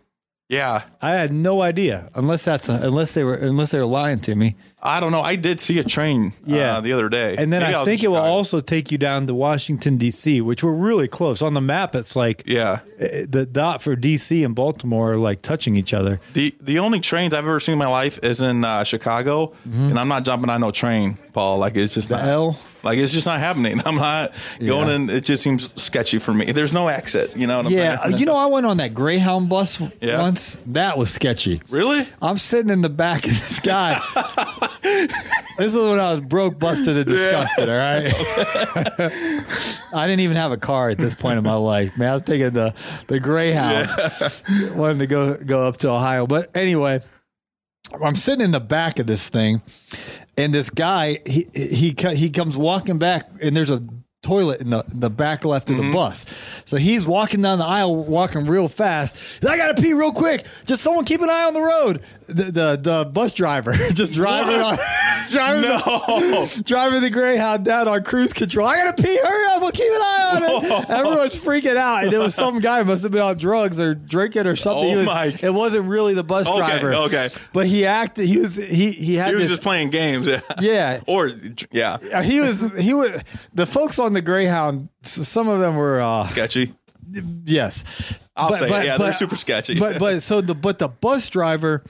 Yeah, 0.49 0.81
I 1.01 1.11
had 1.11 1.31
no 1.31 1.61
idea, 1.61 2.09
unless 2.15 2.43
that's 2.45 2.69
a, 2.69 2.73
unless 2.73 3.13
they 3.13 3.23
were 3.23 3.35
unless 3.35 3.71
they 3.71 3.79
were 3.79 3.85
lying 3.85 4.17
to 4.19 4.35
me. 4.35 4.55
I 4.81 4.99
don't 5.01 5.11
know. 5.11 5.21
I 5.21 5.35
did 5.35 5.59
see 5.59 5.77
a 5.79 5.83
train. 5.83 6.31
Yeah. 6.45 6.77
uh, 6.77 6.81
the 6.81 6.93
other 6.93 7.09
day, 7.09 7.35
And 7.37 7.51
then 7.51 7.61
Maybe 7.61 7.73
I 7.73 7.79
was 7.79 7.87
think 7.87 8.01
it 8.01 8.07
will 8.07 8.15
also 8.15 8.61
take 8.61 8.91
you 8.93 8.97
down 8.97 9.27
to 9.27 9.33
Washington 9.35 9.97
D.C., 9.97 10.39
which 10.41 10.63
we're 10.63 10.71
really 10.71 11.07
close 11.09 11.41
on 11.41 11.53
the 11.53 11.59
map. 11.61 11.95
It's 11.95 12.15
like 12.15 12.43
Yeah. 12.45 12.79
uh, 12.99 13.07
the 13.27 13.45
dot 13.45 13.81
for 13.81 13.95
D.C. 13.97 14.41
and 14.43 14.55
Baltimore 14.55 15.13
are 15.13 15.17
like 15.17 15.41
touching 15.41 15.75
each 15.75 15.93
other. 15.93 16.19
The 16.33 16.55
the 16.61 16.79
only 16.79 16.99
trains 17.01 17.33
I've 17.33 17.43
ever 17.45 17.59
seen 17.59 17.73
in 17.73 17.79
my 17.79 17.87
life 17.87 18.19
is 18.23 18.41
in 18.41 18.63
uh, 18.65 18.83
Chicago, 18.85 19.53
and 19.65 19.99
I'm 19.99 20.07
not 20.07 20.23
jumping 20.25 20.49
on 20.49 20.61
no 20.61 20.71
train, 20.71 21.17
Paul. 21.33 21.57
Like 21.59 21.75
it's 21.75 21.93
just 21.93 22.09
not, 22.09 22.21
Mm-hmm. 22.21 22.29
L? 22.29 22.59
Like 22.83 22.97
it's 22.97 23.11
just 23.11 23.25
not 23.25 23.39
happening. 23.39 23.81
I'm 23.85 23.95
not 23.95 24.33
going, 24.59 24.87
Yeah. 24.87 24.93
and 24.95 25.09
it 25.09 25.23
just 25.25 25.43
seems 25.43 25.81
sketchy 25.81 26.19
for 26.19 26.33
me. 26.33 26.51
There's 26.51 26.73
no 26.73 26.87
exit. 26.87 27.35
You 27.35 27.47
know 27.47 27.57
what 27.57 27.65
I'm 27.67 27.71
Yeah, 27.73 28.01
saying? 28.03 28.17
you 28.17 28.25
know, 28.25 28.35
I 28.37 28.45
went 28.47 28.65
on 28.65 28.77
that 28.77 28.93
Greyhound 28.93 29.49
bus 29.49 29.81
Yeah. 30.01 30.21
once. 30.21 30.57
That 30.67 30.97
was 30.97 31.11
sketchy. 31.11 31.61
really? 31.69 32.07
I'm 32.21 32.37
sitting 32.37 32.69
in 32.71 32.81
the 32.81 32.89
back 32.89 33.25
of 33.25 33.31
this 33.31 33.59
guy. 33.59 33.99
this 35.57 35.73
was 35.75 35.75
when 35.75 35.99
I 35.99 36.13
was 36.13 36.21
broke, 36.21 36.57
busted, 36.59 36.95
and 36.97 37.05
disgusted. 37.05 37.69
All 37.69 37.75
right. 37.77 38.13
I 39.93 40.05
didn't 40.07 40.21
even 40.21 40.37
have 40.37 40.51
a 40.51 40.57
car 40.57 40.89
at 40.89 40.97
this 40.97 41.13
point 41.13 41.37
in 41.37 41.43
my 41.43 41.55
life. 41.55 41.97
Man, 41.97 42.09
I 42.09 42.13
was 42.13 42.21
taking 42.21 42.51
the 42.51 42.73
the 43.07 43.19
Greyhound, 43.19 43.87
wanting 44.77 44.99
to 44.99 45.07
go 45.07 45.35
go 45.37 45.67
up 45.67 45.77
to 45.77 45.89
Ohio. 45.89 46.27
But 46.27 46.55
anyway, 46.55 47.01
I'm 48.03 48.15
sitting 48.15 48.43
in 48.45 48.51
the 48.51 48.59
back 48.59 48.99
of 48.99 49.07
this 49.07 49.29
thing, 49.29 49.61
and 50.39 50.53
this 50.53 50.69
guy 50.69 51.19
he 51.25 51.47
he 51.53 51.95
he 52.15 52.29
comes 52.29 52.57
walking 52.57 52.97
back, 52.97 53.29
and 53.41 53.55
there's 53.55 53.69
a 53.69 53.83
toilet 54.21 54.59
in 54.61 54.69
the 54.69 54.83
the 54.89 55.09
back 55.09 55.45
left 55.45 55.69
of 55.69 55.77
the 55.77 55.91
bus. 55.93 56.25
So 56.65 56.77
he's 56.77 57.05
walking 57.05 57.41
down 57.41 57.59
the 57.59 57.65
aisle, 57.65 57.95
walking 58.03 58.45
real 58.45 58.67
fast. 58.67 59.15
I 59.47 59.55
gotta 59.57 59.81
pee 59.81 59.93
real 59.93 60.11
quick. 60.11 60.45
Just 60.65 60.83
someone 60.83 61.05
keep 61.05 61.21
an 61.21 61.29
eye 61.29 61.43
on 61.45 61.53
the 61.53 61.61
road. 61.61 62.01
The 62.27 62.43
the, 62.51 62.79
the 62.81 63.05
bus 63.11 63.33
driver 63.33 63.73
just 63.93 64.13
driving 64.13 64.61
on 64.61 64.77
driving 65.31 65.61
the, 65.63 66.61
driving 66.65 67.01
the 67.01 67.09
Greyhound 67.09 67.65
down 67.65 67.87
on 67.87 68.03
cruise 68.03 68.33
control. 68.33 68.67
I 68.67 68.75
gotta 68.77 69.01
pee. 69.01 69.17
Hurry 69.23 69.47
up! 69.55 69.61
We'll 69.61 69.71
keep 69.71 69.91
an 69.91 70.01
eye 70.01 70.31
on 70.35 70.43
it. 70.43 70.89
Everyone's 70.89 71.35
freaking 71.35 71.75
out, 71.75 72.03
and 72.03 72.13
it 72.13 72.17
was 72.19 72.35
some 72.35 72.59
guy 72.59 72.83
must 72.83 73.03
have 73.03 73.11
been 73.11 73.21
on 73.21 73.37
drugs 73.37 73.79
or 73.81 73.95
drinking 73.95 74.47
or 74.47 74.55
something. 74.55 74.93
Oh 74.93 74.97
was- 74.97 75.05
my- 75.05 75.35
It 75.41 75.53
wasn't 75.53 75.87
really 75.87 76.13
the 76.13 76.23
bus 76.23 76.45
Okay, 76.47 76.57
driver. 76.57 76.93
okay. 76.93 77.29
but 77.53 77.65
he 77.67 77.85
acted. 77.85 78.27
He 78.27 78.37
was 78.39 78.57
he 78.57 78.91
he 78.91 79.15
had 79.15 79.29
He 79.29 79.35
was 79.35 79.45
this. 79.45 79.51
just 79.51 79.63
playing 79.63 79.89
games. 79.89 80.29
Yeah. 80.59 80.99
or 81.07 81.31
yeah, 81.71 81.97
Uh, 82.13 82.21
he 82.21 82.39
was 82.41 82.77
he 82.79 82.93
would 82.93 83.23
the 83.53 83.65
folks 83.65 83.97
on 83.97 84.08
the 84.13 84.21
Greyhound. 84.21 84.89
s- 85.03 85.27
Some 85.27 85.47
of 85.47 85.59
them 85.59 85.75
were 85.75 85.99
uh, 86.01 86.23
sketchy. 86.23 86.73
yes. 87.45 87.83
I'll 88.35 88.53
say 88.53 88.65
it. 88.65 88.85
Yeah, 88.85 88.97
they're 88.97 89.13
super 89.13 89.35
sketchy. 89.35 89.77
But 89.77 89.99
but 89.99 90.21
so 90.21 90.41
the 90.41 90.55
but 90.55 90.79
the 90.79 90.87
bus 90.87 91.29
driver. 91.29 91.83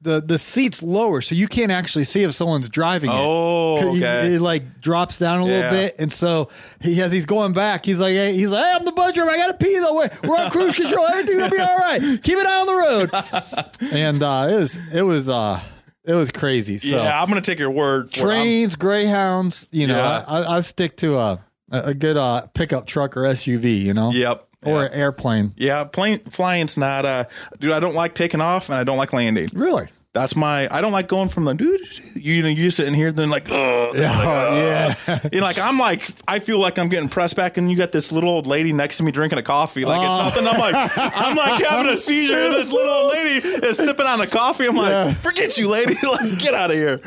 The, 0.00 0.20
the 0.20 0.36
seats 0.38 0.82
lower, 0.82 1.22
so 1.22 1.34
you 1.34 1.48
can't 1.48 1.72
actually 1.72 2.04
see 2.04 2.24
if 2.24 2.34
someone's 2.34 2.68
driving 2.68 3.08
it. 3.10 3.14
Oh, 3.16 3.78
'Cause 3.80 3.94
he- 3.96 4.04
okay. 4.04 4.34
It, 4.34 4.40
like 4.42 4.82
drops 4.82 5.18
down 5.18 5.40
a 5.40 5.44
little 5.46 5.70
bit, 5.70 5.96
and 5.98 6.12
so 6.12 6.50
he 6.82 7.00
as 7.00 7.10
he's 7.10 7.24
going 7.24 7.54
back, 7.54 7.86
he's 7.86 8.00
like, 8.00 8.12
"Hey, 8.12 8.34
he's 8.34 8.52
like, 8.52 8.62
hey, 8.64 8.72
I'm 8.76 8.84
the 8.84 8.92
bus 8.92 9.14
driver. 9.14 9.30
I 9.30 9.38
gotta 9.38 9.54
pee 9.54 9.78
though. 9.78 9.94
We're, 9.96 10.10
we're 10.24 10.36
on 10.36 10.50
cruise 10.50 10.74
control. 10.74 11.06
Everything's 11.06 11.38
gonna 11.38 11.50
be 11.50 11.58
all 11.58 11.78
right. 11.78 12.20
Keep 12.22 12.38
an 12.38 12.46
eye 12.46 12.60
on 12.60 12.66
the 12.66 12.74
road." 12.74 13.92
and 13.94 14.22
uh, 14.22 14.48
it 14.50 14.56
was 14.56 14.78
it 14.92 15.02
was 15.02 15.30
uh, 15.30 15.58
it 16.04 16.12
was 16.14 16.30
crazy. 16.30 16.76
So 16.76 17.02
yeah, 17.02 17.22
I'm 17.22 17.28
gonna 17.28 17.40
take 17.40 17.58
your 17.58 17.70
word. 17.70 18.10
for 18.12 18.18
it. 18.18 18.22
I'm- 18.34 18.42
trains, 18.42 18.76
greyhounds. 18.76 19.68
You 19.72 19.86
know, 19.86 19.96
Yeah. 19.96 20.24
I, 20.28 20.38
I, 20.42 20.56
I 20.56 20.60
stick 20.60 20.98
to 20.98 21.16
a 21.18 21.44
a 21.70 21.94
good 21.94 22.16
uh, 22.16 22.42
pickup 22.54 22.86
truck 22.86 23.16
or 23.16 23.22
SUV. 23.22 23.80
You 23.82 23.94
know, 23.94 24.10
Yep. 24.12 24.46
or 24.64 24.80
Yeah. 24.82 24.86
an 24.88 24.92
airplane. 24.92 25.52
Yeah, 25.56 25.84
plane 25.84 26.18
flying's 26.20 26.76
not. 26.76 27.04
Uh, 27.04 27.24
dude, 27.58 27.72
I 27.72 27.80
don't 27.80 27.94
like 27.94 28.14
taking 28.14 28.40
off, 28.40 28.68
and 28.68 28.76
I 28.76 28.84
don't 28.84 28.96
like 28.98 29.12
landing. 29.12 29.48
Really? 29.52 29.88
That's 30.12 30.36
my. 30.36 30.68
I 30.72 30.80
don't 30.80 30.92
like 30.92 31.08
going 31.08 31.28
from 31.28 31.44
the 31.44 31.54
dude. 31.54 31.80
You 32.14 32.44
know, 32.44 32.48
you 32.48 32.70
sitting 32.70 32.94
here, 32.94 33.10
then 33.10 33.30
like, 33.30 33.48
oh, 33.50 33.92
yeah. 33.96 34.94
you 35.32 35.40
know, 35.40 35.44
like 35.44 35.58
I'm 35.58 35.76
like, 35.76 36.08
I 36.28 36.38
feel 36.38 36.60
like 36.60 36.78
I'm 36.78 36.88
getting 36.88 37.08
pressed 37.08 37.34
back, 37.34 37.56
and 37.58 37.68
you 37.68 37.76
got 37.76 37.90
this 37.90 38.12
little 38.12 38.30
old 38.30 38.46
lady 38.46 38.72
next 38.72 38.98
to 38.98 39.02
me 39.02 39.10
drinking 39.10 39.40
a 39.40 39.42
coffee, 39.42 39.84
like 39.84 39.98
Oh. 40.00 40.28
it's 40.28 40.40
nothing. 40.40 40.46
I'm 40.46 40.60
like, 40.60 40.92
I'm 40.96 41.36
like 41.36 41.64
having 41.64 41.92
a 41.92 41.96
seizure, 41.96 42.36
and 42.38 42.54
this 42.54 42.70
little 42.70 42.92
old 42.92 43.12
lady 43.12 43.44
is 43.66 43.76
sipping 43.76 44.06
on 44.06 44.20
a 44.20 44.26
coffee. 44.28 44.66
I'm 44.66 44.76
like, 44.76 44.90
Yeah. 44.90 45.14
forget 45.14 45.58
you, 45.58 45.68
lady, 45.68 45.96
like 46.08 46.38
get 46.38 46.54
out 46.54 46.70
of 46.70 46.76
here. 46.76 47.00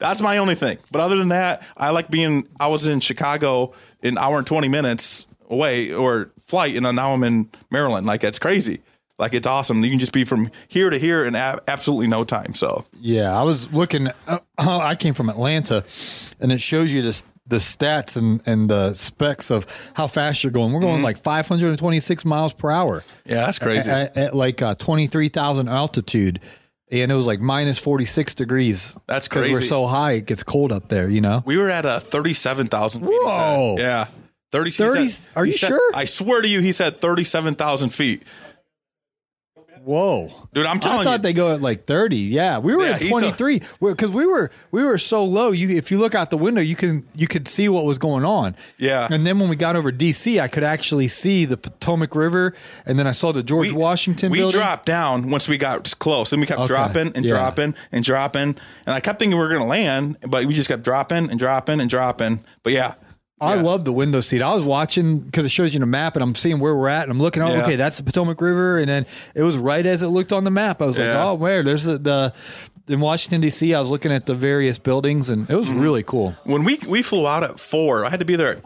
That's 0.00 0.20
my 0.20 0.38
only 0.38 0.54
thing. 0.56 0.78
But 0.90 1.00
other 1.02 1.16
than 1.16 1.28
that, 1.28 1.62
I 1.76 1.90
like 1.90 2.10
being. 2.10 2.48
I 2.58 2.66
was 2.68 2.86
in 2.86 2.98
Chicago 3.00 3.72
an 4.02 4.18
hour 4.18 4.38
and 4.38 4.46
twenty 4.46 4.68
minutes 4.68 5.28
away 5.48 5.92
or 5.92 6.30
flight, 6.40 6.74
and 6.74 6.82
now 6.96 7.12
I'm 7.12 7.22
in 7.22 7.48
Maryland. 7.70 8.06
Like 8.06 8.24
it's 8.24 8.38
crazy. 8.38 8.80
Like 9.18 9.34
it's 9.34 9.46
awesome. 9.46 9.84
You 9.84 9.90
can 9.90 9.98
just 9.98 10.12
be 10.14 10.24
from 10.24 10.50
here 10.68 10.88
to 10.90 10.98
here 10.98 11.24
in 11.24 11.34
a- 11.34 11.58
absolutely 11.68 12.06
no 12.06 12.24
time. 12.24 12.54
So 12.54 12.86
Yeah, 13.00 13.38
I 13.38 13.42
was 13.42 13.70
looking. 13.72 14.08
Uh, 14.26 14.38
I 14.58 14.94
came 14.96 15.12
from 15.14 15.28
Atlanta, 15.28 15.84
and 16.40 16.50
it 16.50 16.60
shows 16.62 16.92
you 16.92 17.02
the 17.02 17.22
the 17.46 17.56
stats 17.56 18.16
and 18.16 18.40
and 18.46 18.70
the 18.70 18.94
specs 18.94 19.50
of 19.50 19.66
how 19.94 20.06
fast 20.06 20.42
you're 20.42 20.52
going. 20.52 20.72
We're 20.72 20.80
going 20.80 21.02
like 21.02 21.18
526 21.18 22.24
miles 22.24 22.54
per 22.54 22.70
hour. 22.70 23.04
yeah, 23.26 23.44
that's 23.44 23.58
crazy. 23.58 23.90
At, 23.90 24.16
at 24.16 24.34
like 24.34 24.62
uh, 24.62 24.74
23,000 24.76 25.68
altitude. 25.68 26.40
And 26.92 27.12
it 27.12 27.14
was 27.14 27.26
like 27.26 27.40
minus 27.40 27.78
46 27.78 28.34
degrees. 28.34 28.96
That's 29.06 29.28
crazy. 29.28 29.48
Because 29.48 29.62
we're 29.62 29.66
so 29.68 29.86
high, 29.86 30.12
it 30.12 30.26
gets 30.26 30.42
cold 30.42 30.72
up 30.72 30.88
there, 30.88 31.08
you 31.08 31.20
know? 31.20 31.42
We 31.46 31.56
were 31.56 31.70
at 31.70 31.84
a 31.86 32.00
thirty-seven 32.00 32.66
thousand. 32.68 33.02
feet. 33.02 33.10
Whoa. 33.12 33.76
Yeah, 33.78 34.06
thirty. 34.50 34.70
30 34.72 35.08
said- 35.08 35.30
are 35.36 35.44
you 35.46 35.52
said- 35.52 35.68
sure? 35.68 35.92
I 35.94 36.04
swear 36.06 36.42
to 36.42 36.48
you, 36.48 36.60
he 36.60 36.72
said 36.72 37.00
thirty-seven 37.00 37.54
thousand 37.54 37.90
feet. 37.90 38.24
Whoa, 39.82 40.30
Dude, 40.52 40.66
I'm 40.66 40.78
telling 40.78 41.00
I 41.00 41.04
thought 41.04 41.12
you. 41.20 41.22
they 41.22 41.32
go 41.32 41.54
at 41.54 41.62
like 41.62 41.86
thirty. 41.86 42.16
Yeah, 42.18 42.58
we 42.58 42.76
were 42.76 42.84
Yeah, 42.84 42.96
at 42.96 43.02
twenty 43.02 43.30
three 43.32 43.62
because 43.80 44.10
we 44.10 44.26
were 44.26 44.50
we 44.70 44.84
were 44.84 44.98
so 44.98 45.24
low. 45.24 45.52
You 45.52 45.74
if 45.74 45.90
you 45.90 45.96
look 45.98 46.14
out 46.14 46.28
the 46.28 46.36
window, 46.36 46.60
you 46.60 46.76
can 46.76 47.06
you 47.14 47.26
could 47.26 47.48
see 47.48 47.66
what 47.70 47.86
was 47.86 47.98
going 47.98 48.24
on. 48.26 48.56
Yeah. 48.76 49.08
and 49.10 49.24
then 49.26 49.38
when 49.38 49.48
we 49.48 49.56
got 49.56 49.76
over 49.76 49.90
DC, 49.90 50.38
I 50.38 50.48
could 50.48 50.64
actually 50.64 51.08
see 51.08 51.46
the 51.46 51.56
Potomac 51.56 52.14
River, 52.14 52.52
and 52.84 52.98
then 52.98 53.06
I 53.06 53.12
saw 53.12 53.32
the 53.32 53.42
George 53.42 53.72
Washington 53.72 54.30
we 54.32 54.38
building. 54.38 54.60
dropped 54.60 54.84
down 54.84 55.30
once 55.30 55.48
we 55.48 55.56
got 55.56 55.98
close, 55.98 56.32
and 56.32 56.40
we 56.42 56.46
kept 56.46 56.60
Okay, 56.60 56.68
dropping 56.68 57.12
and 57.16 57.24
yeah. 57.24 57.30
dropping 57.32 57.74
and 57.90 58.04
dropping, 58.04 58.42
and 58.42 58.94
I 58.94 59.00
kept 59.00 59.18
thinking 59.18 59.38
we 59.38 59.42
were 59.42 59.48
going 59.48 59.62
to 59.62 59.66
land, 59.66 60.18
but 60.28 60.44
we 60.44 60.52
just 60.52 60.68
kept 60.68 60.82
dropping 60.82 61.30
and 61.30 61.38
dropping 61.38 61.80
and 61.80 61.88
dropping. 61.88 62.44
But 62.62 62.74
yeah, 62.74 62.94
I 63.40 63.54
Yeah. 63.56 63.62
love 63.62 63.84
the 63.84 63.92
window 63.92 64.20
seat. 64.20 64.42
I 64.42 64.52
was 64.52 64.62
watching 64.62 65.20
because 65.20 65.46
it 65.46 65.50
shows 65.50 65.72
you 65.72 65.80
the 65.80 65.86
map, 65.86 66.14
and 66.16 66.22
I'm 66.22 66.34
seeing 66.34 66.58
where 66.58 66.74
we're 66.76 66.88
at, 66.88 67.04
and 67.04 67.12
I'm 67.12 67.20
looking. 67.20 67.42
Oh, 67.42 67.52
Yeah. 67.54 67.62
okay, 67.62 67.76
that's 67.76 67.96
the 67.96 68.02
Potomac 68.02 68.40
River, 68.40 68.78
and 68.78 68.88
then 68.88 69.06
it 69.34 69.42
was 69.42 69.56
right 69.56 69.84
as 69.86 70.02
it 70.02 70.08
looked 70.08 70.32
on 70.32 70.44
the 70.44 70.50
map. 70.50 70.82
I 70.82 70.86
was 70.86 70.98
like, 70.98 71.08
oh, 71.08 71.34
where? 71.34 71.62
There's 71.62 71.84
the, 71.84 71.98
the 71.98 72.32
in 72.88 73.00
Washington 73.00 73.40
D.C. 73.40 73.72
I 73.74 73.80
was 73.80 73.88
looking 73.90 74.12
at 74.12 74.26
the 74.26 74.34
various 74.34 74.78
buildings, 74.78 75.30
and 75.30 75.48
it 75.48 75.54
was 75.56 75.68
Mm-hmm. 75.68 75.80
really 75.80 76.02
cool. 76.02 76.36
when 76.44 76.64
we 76.64 76.78
we 76.86 77.02
flew 77.02 77.26
out 77.26 77.42
at 77.44 77.58
four, 77.58 78.04
I 78.04 78.10
had 78.10 78.20
to 78.20 78.26
be 78.26 78.36
there. 78.36 78.56
At, 78.58 78.64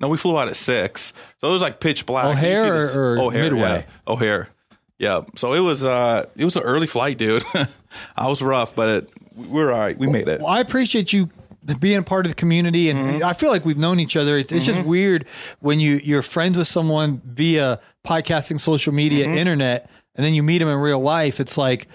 no, 0.00 0.08
we 0.08 0.16
flew 0.18 0.38
out 0.38 0.48
at 0.48 0.56
six, 0.56 1.12
so 1.38 1.48
it 1.48 1.52
was 1.52 1.62
like 1.62 1.80
pitch 1.80 2.06
black. 2.06 2.26
O'Hare 2.26 2.82
this- 2.82 2.96
or 2.96 3.18
O'Hare, 3.18 3.44
Midway? 3.44 3.60
Yeah. 3.60 4.12
O'Hare. 4.12 4.48
Yeah. 4.98 5.22
So 5.36 5.52
it 5.54 5.60
was 5.60 5.84
uh 5.84 6.26
it 6.36 6.44
was 6.44 6.54
an 6.56 6.62
early 6.62 6.86
flight, 6.86 7.18
dude. 7.18 7.42
I 8.16 8.28
was 8.28 8.40
rough, 8.42 8.74
but 8.76 8.88
it, 8.88 9.10
we're 9.34 9.72
all 9.72 9.78
right. 9.80 9.98
We 9.98 10.06
made 10.06 10.28
it. 10.28 10.40
Well, 10.40 10.50
I 10.50 10.60
appreciate 10.60 11.12
you 11.12 11.28
being 11.80 11.98
a 11.98 12.02
part 12.02 12.26
of 12.26 12.32
the 12.32 12.36
community, 12.36 12.90
and 12.90 12.98
Mm-hmm. 12.98 13.24
I 13.24 13.32
feel 13.32 13.50
like 13.50 13.64
we've 13.64 13.78
known 13.78 14.00
each 14.00 14.16
other. 14.16 14.36
It's, 14.38 14.52
it's 14.52 14.64
just 14.66 14.82
weird 14.84 15.26
when 15.60 15.80
you 15.80 16.00
you're 16.02 16.22
friends 16.22 16.58
with 16.58 16.66
someone 16.66 17.20
via 17.24 17.80
podcasting, 18.04 18.58
social 18.60 18.92
media, 18.92 19.26
Mm-hmm. 19.26 19.34
internet, 19.38 19.90
and 20.14 20.24
then 20.24 20.34
you 20.34 20.42
meet 20.42 20.58
them 20.58 20.68
in 20.68 20.78
real 20.78 21.00
life. 21.00 21.40
It's 21.40 21.56
like, 21.56 21.88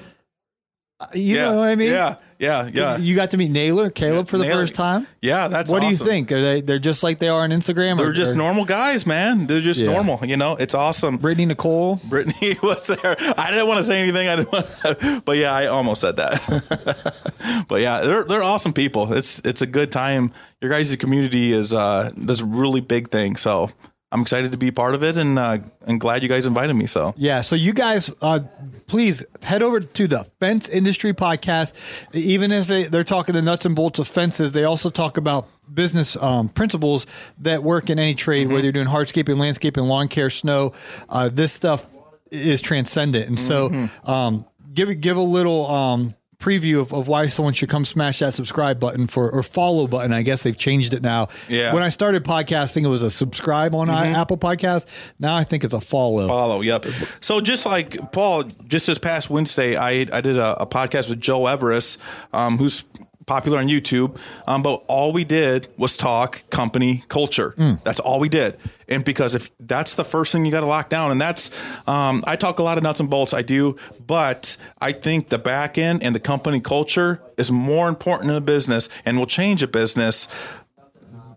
you 1.14 1.36
yeah. 1.36 1.50
know 1.50 1.58
what 1.58 1.70
I 1.70 1.76
mean? 1.76 1.92
Yeah. 1.92 2.16
Yeah. 2.40 2.70
Yeah. 2.72 2.98
You 2.98 3.16
got 3.16 3.32
to 3.32 3.38
meet 3.38 3.50
Naylor, 3.52 3.90
Caleb 3.90 4.28
for 4.28 4.38
the 4.38 4.44
Naylor. 4.44 4.62
first 4.62 4.76
time. 4.76 5.08
Yeah. 5.22 5.48
That's 5.48 5.72
what 5.72 5.82
do 5.82 5.88
you 5.88 5.96
think? 5.96 6.32
Are 6.32 6.42
they 6.42 6.62
they're 6.62 6.78
just 6.80 7.02
like 7.04 7.20
they 7.20 7.30
are 7.30 7.42
on 7.42 7.50
Instagram? 7.50 7.98
They're 7.98 8.10
or, 8.10 8.14
just 8.14 8.34
or 8.34 8.36
normal 8.36 8.66
guys, 8.66 9.06
man. 9.06 9.48
They're 9.48 9.62
just 9.62 9.80
Yeah. 9.80 9.92
normal. 9.92 10.20
You 10.26 10.38
know, 10.38 10.56
it's 10.56 10.74
awesome. 10.76 11.18
Brittany 11.18 11.48
Nicole. 11.48 12.00
Brittany 12.08 12.56
was 12.64 12.88
there. 12.88 13.16
I 13.38 13.50
didn't 13.52 13.68
want 13.68 13.80
to 13.80 13.84
say 13.84 14.02
anything. 14.02 14.28
I 14.28 14.36
didn't 14.36 14.52
want, 14.52 15.26
but 15.26 15.38
yeah, 15.38 15.54
I 15.54 15.66
almost 15.68 16.02
said 16.02 16.18
that. 16.18 17.66
but 17.68 17.82
yeah, 17.82 18.02
they're 18.02 18.24
they're 18.24 18.44
awesome 18.44 18.74
people. 18.74 19.14
It's 19.14 19.40
it's 19.40 19.62
a 19.62 19.68
good 19.68 19.92
time. 19.92 20.32
Your 20.62 20.70
guys' 20.72 20.96
community 20.96 21.54
is 21.54 21.74
uh 21.74 22.12
does 22.12 22.44
really 22.44 22.82
big 22.82 23.10
thing. 23.10 23.36
So 23.36 23.72
I'm 24.12 24.22
excited 24.22 24.52
to 24.54 24.58
be 24.58 24.72
part 24.72 24.96
of 24.96 25.04
it, 25.04 25.18
and 25.18 25.38
uh, 25.38 25.58
and 25.86 26.00
glad 26.00 26.24
you 26.24 26.30
guys 26.30 26.46
invited 26.46 26.74
me. 26.76 26.88
So 26.88 27.14
Yeah, 27.18 27.42
so 27.42 27.58
you 27.58 27.74
guys, 27.74 28.10
uh, 28.22 28.40
please 28.88 29.26
head 29.44 29.62
over 29.62 29.82
to 29.82 30.08
the 30.08 30.24
Fence 30.40 30.70
Industry 30.70 31.14
Podcast. 31.14 31.74
Even 32.14 32.54
if 32.54 32.68
they, 32.68 32.86
they're 32.86 33.04
talking 33.04 33.36
the 33.36 33.42
nuts 33.42 33.66
and 33.66 33.76
bolts 33.76 34.00
of 34.00 34.08
fences, 34.08 34.54
they 34.54 34.64
also 34.64 34.90
talk 34.90 35.18
about 35.18 35.50
business 35.74 36.16
um, 36.18 36.48
principles 36.48 37.06
that 37.40 37.64
work 37.64 37.90
in 37.90 38.00
any 38.00 38.16
trade, 38.16 38.48
whether 38.48 38.64
you're 38.64 38.72
doing 38.72 38.88
hardscaping, 38.88 39.38
landscaping, 39.38 39.84
lawn 39.84 40.08
care, 40.08 40.30
snow. 40.30 40.72
Uh, 41.10 41.28
this 41.28 41.52
stuff 41.52 41.90
is 42.32 42.62
transcendent, 42.62 43.28
and 43.28 43.38
so 43.40 43.90
um, 44.06 44.46
give 44.74 45.02
give 45.02 45.18
a 45.18 45.22
little. 45.22 45.68
Um, 45.68 46.14
preview 46.40 46.80
of, 46.80 46.94
of 46.94 47.08
why 47.08 47.26
someone 47.28 47.54
should 47.54 47.68
come 47.70 47.84
smash 47.84 48.20
that 48.20 48.34
subscribe 48.34 48.80
button 48.80 49.08
for 49.08 49.30
or 49.32 49.42
follow 49.42 49.88
button 49.88 50.14
i 50.14 50.22
guess 50.22 50.44
they've 50.44 50.56
changed 50.58 50.94
it 50.94 51.02
now 51.02 51.28
Yeah. 51.50 51.74
when 51.74 51.82
i 51.82 51.90
started 51.90 52.24
podcasting 52.24 52.84
it 52.84 52.90
was 52.90 53.02
a 53.02 53.10
subscribe 53.10 53.74
on 53.74 53.90
apple 53.90 54.38
podcast 54.38 54.86
now 55.20 55.36
i 55.36 55.44
think 55.44 55.64
it's 55.64 55.74
a 55.74 55.82
follow 55.82 56.28
follow. 56.28 56.62
Yep. 56.62 56.86
So 57.22 57.42
just 57.42 57.66
like 57.66 58.12
Paul, 58.12 58.44
just 58.68 58.86
this 58.88 58.98
past 58.98 59.30
Wednesday, 59.30 59.76
I 59.76 60.06
I 60.14 60.22
did 60.22 60.38
a, 60.38 60.62
a 60.62 60.68
podcast 60.68 61.10
with 61.10 61.20
Joe 61.20 61.48
Everest, 61.48 62.00
um, 62.34 62.58
who's 62.58 62.84
popular 63.28 63.60
on 63.60 63.68
YouTube. 63.68 64.18
Um, 64.48 64.64
but 64.64 64.84
all 64.88 65.14
we 65.14 65.24
did 65.24 65.68
was 65.78 65.96
talk 65.96 66.50
company 66.50 67.04
culture. 67.10 67.54
That's 67.84 68.00
all 68.00 68.20
we 68.20 68.30
did. 68.30 68.58
And 68.88 69.04
because 69.06 69.36
if 69.36 69.50
that's 69.60 69.94
the 69.94 70.06
first 70.06 70.32
thing 70.32 70.46
you 70.46 70.52
got 70.52 70.62
to 70.62 70.66
lock 70.66 70.90
down, 70.90 71.12
and 71.12 71.22
that's 71.22 71.52
um, 71.88 72.24
I 72.26 72.38
talk 72.38 72.58
a 72.58 72.64
lot 72.64 72.78
of 72.78 72.84
nuts 72.84 73.00
and 73.00 73.10
bolts. 73.10 73.34
I 73.34 73.44
do, 73.44 73.76
but 74.06 74.58
I 74.82 74.94
think 74.94 75.30
the 75.30 75.38
back 75.38 75.78
end 75.78 76.02
and 76.02 76.16
the 76.16 76.20
company 76.22 76.62
culture 76.62 77.22
is 77.38 77.52
more 77.52 77.90
important 77.90 78.32
in 78.32 78.38
a 78.38 78.42
business 78.42 78.90
and 79.06 79.20
will 79.20 79.28
change 79.28 79.62
a 79.62 79.68
business 79.68 80.28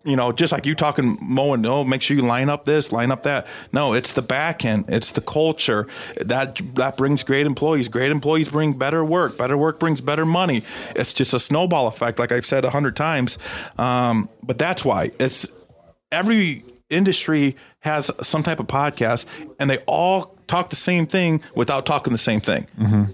you 0.03 0.17
know, 0.17 0.33
just 0.33 0.53
like 0.53 0.65
you 0.65 0.75
talking 0.75 1.19
mowing, 1.21 1.61
no, 1.61 1.85
make 1.85 2.01
sure 2.01 2.17
you 2.17 2.23
line 2.23 2.49
up 2.49 2.65
this, 2.65 2.91
line 2.91 3.11
up 3.11 3.23
that. 3.25 3.47
No, 3.73 3.93
it's 3.93 4.13
the 4.13 4.23
back 4.23 4.65
end, 4.65 4.87
it's 4.89 5.13
the 5.13 5.21
culture 5.21 5.87
that 6.21 6.61
that 6.75 6.97
brings 6.97 7.23
great 7.23 7.47
employees. 7.47 7.89
Great 7.89 8.11
employees 8.11 8.49
bring 8.49 8.73
better 8.73 9.05
work. 9.05 9.37
Better 9.37 9.59
work 9.59 9.79
brings 9.79 10.01
better 10.01 10.25
money. 10.25 10.63
It's 10.97 11.13
just 11.13 11.35
a 11.35 11.39
snowball 11.39 11.87
effect, 11.87 12.19
like 12.19 12.33
I've 12.33 12.47
said 12.47 12.65
a 12.65 12.71
hundred 12.71 12.97
times. 12.97 13.39
Um, 13.77 14.31
but 14.43 14.59
that's 14.59 14.85
why 14.85 15.11
it's 15.19 15.49
every 16.11 16.65
industry 16.89 17.57
has 17.81 18.11
some 18.23 18.43
type 18.43 18.59
of 18.59 18.67
podcast, 18.67 19.27
and 19.59 19.69
they 19.69 19.79
all 19.87 20.37
talk 20.47 20.71
the 20.71 20.77
same 20.77 21.07
thing 21.07 21.41
without 21.55 21.87
talking 21.87 22.13
the 22.13 22.19
same 22.19 22.41
thing. 22.41 22.67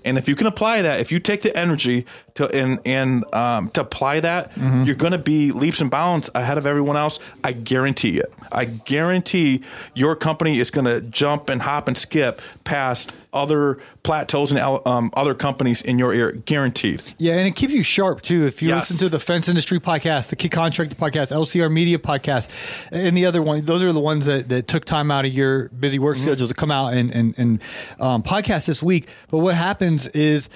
And 0.05 0.17
if 0.17 0.27
you 0.29 0.35
can 0.35 0.47
apply 0.47 0.83
that, 0.83 1.01
if 1.01 1.13
you 1.13 1.19
take 1.21 1.43
the 1.43 1.55
energy 1.55 2.07
to 2.37 2.49
and 2.55 2.79
and 2.85 3.25
um, 3.35 3.71
to 3.71 3.81
apply 3.83 4.21
that, 4.21 4.53
you're 4.57 4.95
going 4.95 5.13
to 5.13 5.19
be 5.19 5.53
leaps 5.53 5.81
and 5.81 5.91
bounds 5.91 6.31
ahead 6.35 6.59
of 6.59 6.67
everyone 6.67 6.97
else. 6.97 7.19
I 7.45 7.53
guarantee 7.53 8.19
it. 8.19 8.33
I 8.53 8.65
guarantee 8.65 9.63
your 9.95 10.15
company 10.17 10.59
is 10.59 10.71
going 10.71 10.85
to 10.87 11.01
jump 11.01 11.49
and 11.49 11.61
hop 11.63 11.89
and 11.89 11.99
skip 11.99 12.41
past 12.65 13.15
other 13.33 13.79
plateaus 14.03 14.51
and 14.53 14.61
um, 14.87 15.11
other 15.15 15.35
companies 15.35 15.83
in 15.83 15.99
your 15.99 16.13
area. 16.13 16.37
Guaranteed. 16.37 17.03
Yeah, 17.19 17.35
and 17.35 17.47
it 17.47 17.57
keeps 17.57 17.73
you 17.75 17.83
sharp 17.83 18.23
too. 18.23 18.47
If 18.47 18.63
you 18.63 18.69
Yes. 18.69 18.91
listen 18.91 19.07
to 19.07 19.11
the 19.11 19.19
Fence 19.21 19.49
Industry 19.49 19.79
podcast, 19.81 20.31
the 20.31 20.37
Key 20.37 20.49
Contractor 20.49 20.95
podcast, 20.95 21.33
LCR 21.33 21.71
Media 21.71 21.99
podcast, 21.99 22.49
and 22.93 23.17
the 23.17 23.27
other 23.27 23.43
one, 23.43 23.65
those 23.65 23.83
are 23.83 23.93
the 23.93 24.01
ones 24.01 24.27
that, 24.27 24.49
that 24.49 24.69
took 24.69 24.85
time 24.85 25.11
out 25.11 25.25
of 25.27 25.33
your 25.35 25.69
busy 25.71 25.99
work 25.99 26.17
schedule 26.19 26.49
to 26.49 26.55
come 26.55 26.71
out 26.71 26.95
and 26.95 27.11
and, 27.11 27.35
and 27.39 27.63
um, 28.01 28.23
podcast 28.23 28.67
this 28.67 28.83
week. 28.83 29.09
But 29.31 29.39
what 29.39 29.55
happens 29.55 30.07
is. 30.09 30.49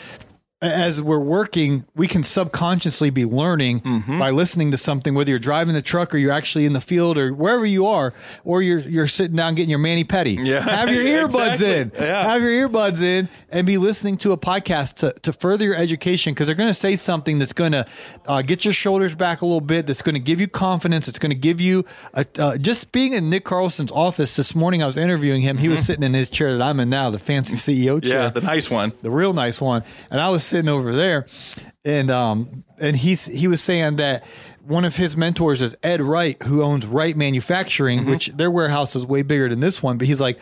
As 0.63 1.01
we're 1.01 1.19
working, 1.19 1.87
we 1.95 2.07
can 2.07 2.23
subconsciously 2.23 3.09
be 3.09 3.25
learning 3.25 3.79
by 4.19 4.29
listening 4.29 4.73
to 4.73 4.77
something, 4.77 5.15
whether 5.15 5.31
you're 5.31 5.39
driving 5.39 5.73
the 5.75 5.81
truck 5.81 6.15
or 6.15 6.19
you're 6.19 6.33
actually 6.33 6.67
in 6.67 6.75
the 6.75 6.83
field 6.83 7.17
or 7.17 7.33
wherever 7.33 7.65
you 7.65 7.87
are, 7.87 8.13
or 8.45 8.61
you're 8.61 8.81
you're 8.81 9.07
sitting 9.07 9.37
down 9.37 9.55
getting 9.55 9.71
your 9.71 9.79
mani 9.79 10.05
petty. 10.05 10.33
Yeah, 10.33 10.61
have 10.69 10.91
your 10.95 11.03
earbuds 11.29 11.55
exactly. 11.55 11.71
in. 11.71 11.93
Yeah. 11.99 12.25
Have 12.25 12.43
your 12.43 12.69
earbuds 12.69 13.01
in 13.01 13.31
and 13.51 13.67
be 13.67 13.79
listening 13.79 14.19
to 14.19 14.33
a 14.33 14.37
podcast 14.37 14.97
to, 14.97 15.13
to 15.23 15.33
further 15.33 15.65
your 15.65 15.77
education 15.77 16.35
because 16.35 16.47
they're 16.47 16.55
going 16.55 16.69
to 16.69 16.75
say 16.75 16.95
something 16.95 17.39
that's 17.39 17.55
going 17.55 17.73
to 17.73 17.87
uh, 18.27 18.43
get 18.43 18.63
your 18.67 18.75
shoulders 18.75 19.15
back 19.15 19.41
a 19.41 19.47
little 19.47 19.63
bit, 19.63 19.87
that's 19.87 20.03
going 20.03 20.15
to 20.15 20.21
give 20.21 20.43
you 20.43 20.47
confidence, 20.47 21.09
it's 21.09 21.19
going 21.19 21.31
to 21.31 21.35
give 21.39 21.63
you 21.63 21.87
a, 22.13 22.27
uh, 22.39 22.59
just 22.59 22.93
being 22.93 23.15
in 23.15 23.31
Nick 23.31 23.45
Carlson's 23.47 23.93
office 23.93 24.37
this 24.37 24.55
morning. 24.55 24.83
I 24.83 24.87
was 24.87 24.99
interviewing 24.99 25.41
him. 25.41 25.57
He 25.57 25.69
was 25.71 25.81
sitting 25.87 26.03
in 26.05 26.13
his 26.13 26.29
chair 26.29 26.55
that 26.59 26.63
I'm 26.63 26.81
in 26.81 26.91
now, 26.91 27.09
the 27.09 27.19
fancy 27.19 27.57
CEO 27.57 28.03
chair 28.03 28.25
Yeah, 28.25 28.29
the 28.29 28.43
nice 28.43 28.71
one. 28.71 28.93
the 29.01 29.11
real 29.11 29.33
nice 29.33 29.59
one. 29.59 29.85
And 30.11 30.21
I 30.21 30.29
was 30.29 30.50
sitting 30.51 30.69
over 30.69 30.93
there, 30.93 31.27
and 31.85 32.11
um, 32.11 32.65
and 32.79 32.97
he's 32.97 33.25
he 33.27 33.49
was 33.49 33.63
saying 33.63 33.97
that 33.97 34.25
one 34.71 34.85
of 34.85 34.97
his 34.97 35.17
mentors 35.17 35.63
is 35.63 35.75
Ed 35.83 36.01
Wright, 36.01 36.41
who 36.43 36.63
owns 36.63 36.87
Wright 36.87 37.17
Manufacturing, 37.17 38.07
which 38.07 38.27
their 38.29 38.51
warehouse 38.51 38.95
is 38.95 39.05
way 39.07 39.23
bigger 39.23 39.49
than 39.49 39.61
this 39.61 39.83
one. 39.83 39.99
But 39.99 40.07
he's 40.07 40.21
like, 40.21 40.39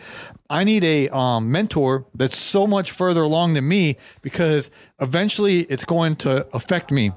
I 0.49 0.63
need 0.63 0.83
a 0.83 1.09
um, 1.09 1.51
mentor 1.51 2.05
that's 2.13 2.37
so 2.37 2.67
much 2.67 2.91
further 2.91 3.21
along 3.21 3.53
than 3.53 3.67
me 3.67 3.97
because 4.21 4.69
eventually 4.99 5.61
it's 5.61 5.85
going 5.85 6.15
to 6.17 6.47
affect 6.55 6.91
me. 6.91 7.11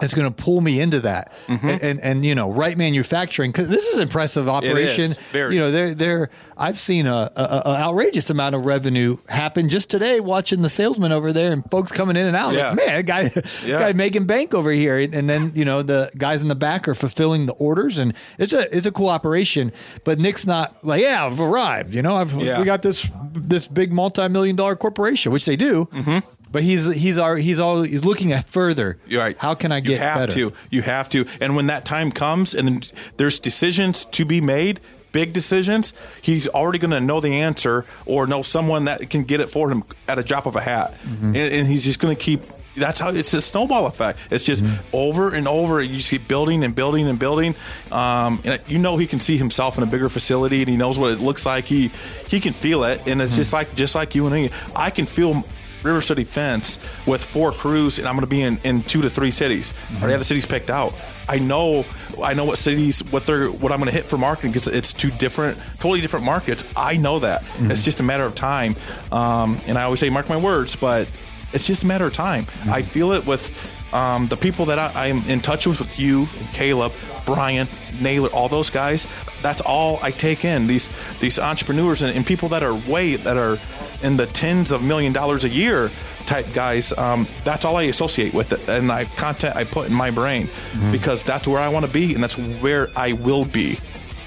It's 0.00 0.14
going 0.14 0.32
to 0.32 0.42
pull 0.42 0.60
me 0.60 0.80
into 0.80 1.00
that, 1.00 1.32
and, 1.46 1.80
and 1.82 2.00
and 2.00 2.24
you 2.26 2.34
know, 2.34 2.50
Wright 2.50 2.76
Manufacturing 2.76 3.52
because 3.52 3.68
this 3.68 3.86
is 3.88 3.96
an 3.96 4.02
impressive 4.02 4.48
operation. 4.48 5.04
is. 5.04 5.18
You 5.34 5.50
know, 5.60 5.70
they're 5.70 5.94
they're. 5.94 6.30
I've 6.56 6.78
seen 6.78 7.06
a, 7.06 7.30
a, 7.36 7.62
a 7.66 7.76
outrageous 7.76 8.28
amount 8.30 8.54
of 8.56 8.64
revenue 8.66 9.18
happen 9.28 9.68
just 9.68 9.90
today 9.90 10.18
watching 10.18 10.62
the 10.62 10.68
salesman 10.70 11.12
over 11.12 11.32
there 11.32 11.52
and 11.52 11.62
folks 11.70 11.92
coming 11.92 12.16
in 12.16 12.26
and 12.26 12.34
out. 12.34 12.54
Yeah. 12.54 12.68
Like, 12.70 12.76
man, 12.78 12.86
that 12.86 13.06
guy, 13.06 13.42
Yeah. 13.66 13.78
guy 13.80 13.92
making 13.92 14.24
bank 14.24 14.54
over 14.54 14.72
here, 14.72 14.96
and 14.98 15.28
then 15.28 15.52
you 15.54 15.64
know 15.64 15.82
the 15.82 16.10
guys 16.16 16.42
in 16.42 16.48
the 16.48 16.56
back 16.56 16.88
are 16.88 16.94
fulfilling 16.96 17.46
the 17.46 17.52
orders, 17.54 17.98
and 18.00 18.14
it's 18.38 18.54
a 18.54 18.74
it's 18.76 18.86
a 18.88 18.92
cool 18.92 19.08
operation. 19.08 19.72
But 20.04 20.18
Nick's 20.18 20.46
not 20.46 20.84
like, 20.84 21.02
yeah, 21.02 21.26
I've 21.26 21.40
arrived. 21.40 21.94
You 21.94 22.02
know, 22.02 22.16
I've 22.16 22.32
Yeah. 22.34 22.58
we 22.58 22.64
got 22.64 22.82
this 22.82 23.08
this 23.34 23.68
big 23.68 23.92
multi 23.92 24.26
million 24.28 24.56
dollar 24.56 24.74
corporation, 24.74 25.30
which 25.32 25.44
they 25.44 25.54
do. 25.54 25.84
Mm-hmm. 25.92 26.26
But 26.52 26.62
he's 26.62 26.84
he's 26.92 27.18
our 27.18 27.36
he's 27.36 27.58
all 27.58 27.82
he's 27.82 28.04
looking 28.04 28.32
at 28.32 28.48
further. 28.48 28.98
You're 29.06 29.22
right. 29.22 29.36
How 29.38 29.54
can 29.54 29.72
I 29.72 29.80
get 29.80 29.92
You 29.92 29.98
have 29.98 30.18
better? 30.28 30.32
to. 30.32 30.52
You 30.70 30.82
have 30.82 31.08
to. 31.10 31.24
And 31.40 31.56
when 31.56 31.66
that 31.68 31.84
time 31.84 32.12
comes, 32.12 32.54
and 32.54 32.92
there's 33.16 33.38
decisions 33.38 34.04
to 34.06 34.24
be 34.26 34.40
made, 34.42 34.80
big 35.12 35.32
decisions, 35.32 35.94
he's 36.20 36.46
already 36.48 36.78
going 36.78 36.90
to 36.92 37.00
know 37.00 37.20
the 37.20 37.40
answer 37.40 37.86
or 38.06 38.26
know 38.26 38.42
someone 38.42 38.84
that 38.84 39.08
can 39.10 39.24
get 39.24 39.40
it 39.40 39.48
for 39.50 39.70
him 39.70 39.82
at 40.06 40.18
a 40.18 40.22
drop 40.22 40.46
of 40.46 40.54
a 40.56 40.60
hat, 40.60 40.94
Mm-hmm. 41.04 41.24
and, 41.26 41.36
and 41.36 41.66
he's 41.68 41.84
just 41.84 41.98
going 41.98 42.14
to 42.14 42.20
keep 42.20 42.42
that's 42.74 42.98
how 42.98 43.10
it's 43.10 43.34
a 43.34 43.40
snowball 43.42 43.84
effect. 43.86 44.18
It's 44.30 44.44
just 44.44 44.64
over 44.94 45.34
and 45.34 45.46
over. 45.46 45.82
You 45.82 46.02
keep 46.02 46.26
building 46.26 46.64
and 46.64 46.74
building 46.74 47.06
and 47.06 47.18
building. 47.18 47.54
Um, 47.90 48.40
and 48.44 48.60
you 48.66 48.78
know 48.78 48.96
he 48.96 49.06
can 49.06 49.20
see 49.20 49.36
himself 49.36 49.76
in 49.76 49.84
a 49.84 49.86
bigger 49.86 50.08
facility, 50.08 50.60
and 50.62 50.70
he 50.70 50.76
knows 50.78 50.98
what 50.98 51.12
it 51.12 51.20
looks 51.20 51.44
like. 51.44 51.66
He 51.66 51.88
he 52.28 52.40
can 52.40 52.54
feel 52.54 52.84
it, 52.84 53.06
and 53.06 53.20
it's 53.20 53.36
just 53.36 53.52
like 53.52 53.74
just 53.74 53.94
like 53.94 54.14
you 54.14 54.24
and 54.26 54.34
me. 54.34 54.50
I 54.74 54.88
can 54.88 55.04
feel 55.04 55.44
River 55.84 56.00
City 56.00 56.24
Fence 56.24 56.78
with 57.06 57.22
four 57.22 57.52
crews, 57.52 57.98
and 57.98 58.08
I'm 58.08 58.14
going 58.14 58.26
to 58.26 58.30
be 58.30 58.42
in, 58.42 58.58
in 58.64 58.82
two 58.82 59.02
to 59.02 59.10
three 59.10 59.30
cities. 59.30 59.74
I 59.90 59.98
already 59.98 60.12
have 60.12 60.20
the 60.20 60.24
cities 60.24 60.46
picked 60.46 60.70
out. 60.70 60.94
I 61.28 61.38
know, 61.38 61.84
I 62.22 62.34
know 62.34 62.44
what 62.44 62.58
cities, 62.58 63.02
what 63.10 63.26
they're, 63.26 63.46
what 63.46 63.72
I'm 63.72 63.78
going 63.78 63.90
to 63.90 63.94
hit 63.94 64.04
for 64.04 64.18
marketing 64.18 64.50
because 64.50 64.66
it's 64.66 64.92
two 64.92 65.10
different, 65.10 65.58
totally 65.76 66.00
different 66.00 66.24
markets. 66.24 66.64
I 66.76 66.96
know 66.96 67.18
that. 67.20 67.44
It's 67.60 67.82
just 67.82 68.00
a 68.00 68.02
matter 68.02 68.24
of 68.24 68.34
time. 68.34 68.76
Um, 69.10 69.58
and 69.66 69.78
I 69.78 69.84
always 69.84 70.00
say, 70.00 70.10
mark 70.10 70.28
my 70.28 70.36
words, 70.36 70.76
but 70.76 71.10
it's 71.52 71.66
just 71.66 71.82
a 71.84 71.86
matter 71.86 72.06
of 72.06 72.12
time. 72.12 72.46
I 72.68 72.82
feel 72.82 73.12
it 73.12 73.26
with 73.26 73.78
um, 73.92 74.26
the 74.28 74.36
people 74.36 74.66
that 74.66 74.78
I, 74.78 75.08
I'm 75.08 75.18
in 75.28 75.40
touch 75.40 75.66
with, 75.66 75.78
with 75.78 75.98
you, 75.98 76.26
Caleb, 76.54 76.92
Brian, 77.26 77.68
Naylor, 78.00 78.30
all 78.30 78.48
those 78.48 78.70
guys. 78.70 79.06
That's 79.42 79.60
all 79.60 79.98
I 80.02 80.10
take 80.10 80.44
in. 80.44 80.66
These 80.66 80.88
these 81.18 81.38
entrepreneurs 81.38 82.02
and, 82.02 82.16
and 82.16 82.26
people 82.26 82.48
that 82.50 82.62
are 82.62 82.74
way 82.74 83.16
that 83.16 83.36
are 83.36 83.58
in 84.02 84.16
the 84.16 84.26
tens 84.26 84.72
of 84.72 84.82
million 84.82 85.12
dollars 85.12 85.44
a 85.44 85.48
year 85.48 85.90
type 86.26 86.46
guys. 86.52 86.92
Um, 86.96 87.26
that's 87.44 87.64
all 87.64 87.76
I 87.76 87.84
associate 87.84 88.32
with 88.34 88.52
it, 88.52 88.68
and 88.68 88.90
I 88.92 89.04
content 89.04 89.56
I 89.56 89.64
put 89.64 89.88
in 89.88 89.94
my 89.94 90.10
brain 90.10 90.48
because 90.92 91.22
that's 91.24 91.48
where 91.48 91.60
I 91.60 91.68
want 91.68 91.84
to 91.86 91.90
be, 91.92 92.14
and 92.14 92.22
that's 92.22 92.36
where 92.38 92.88
I 92.96 93.12
will 93.12 93.44
be. 93.44 93.78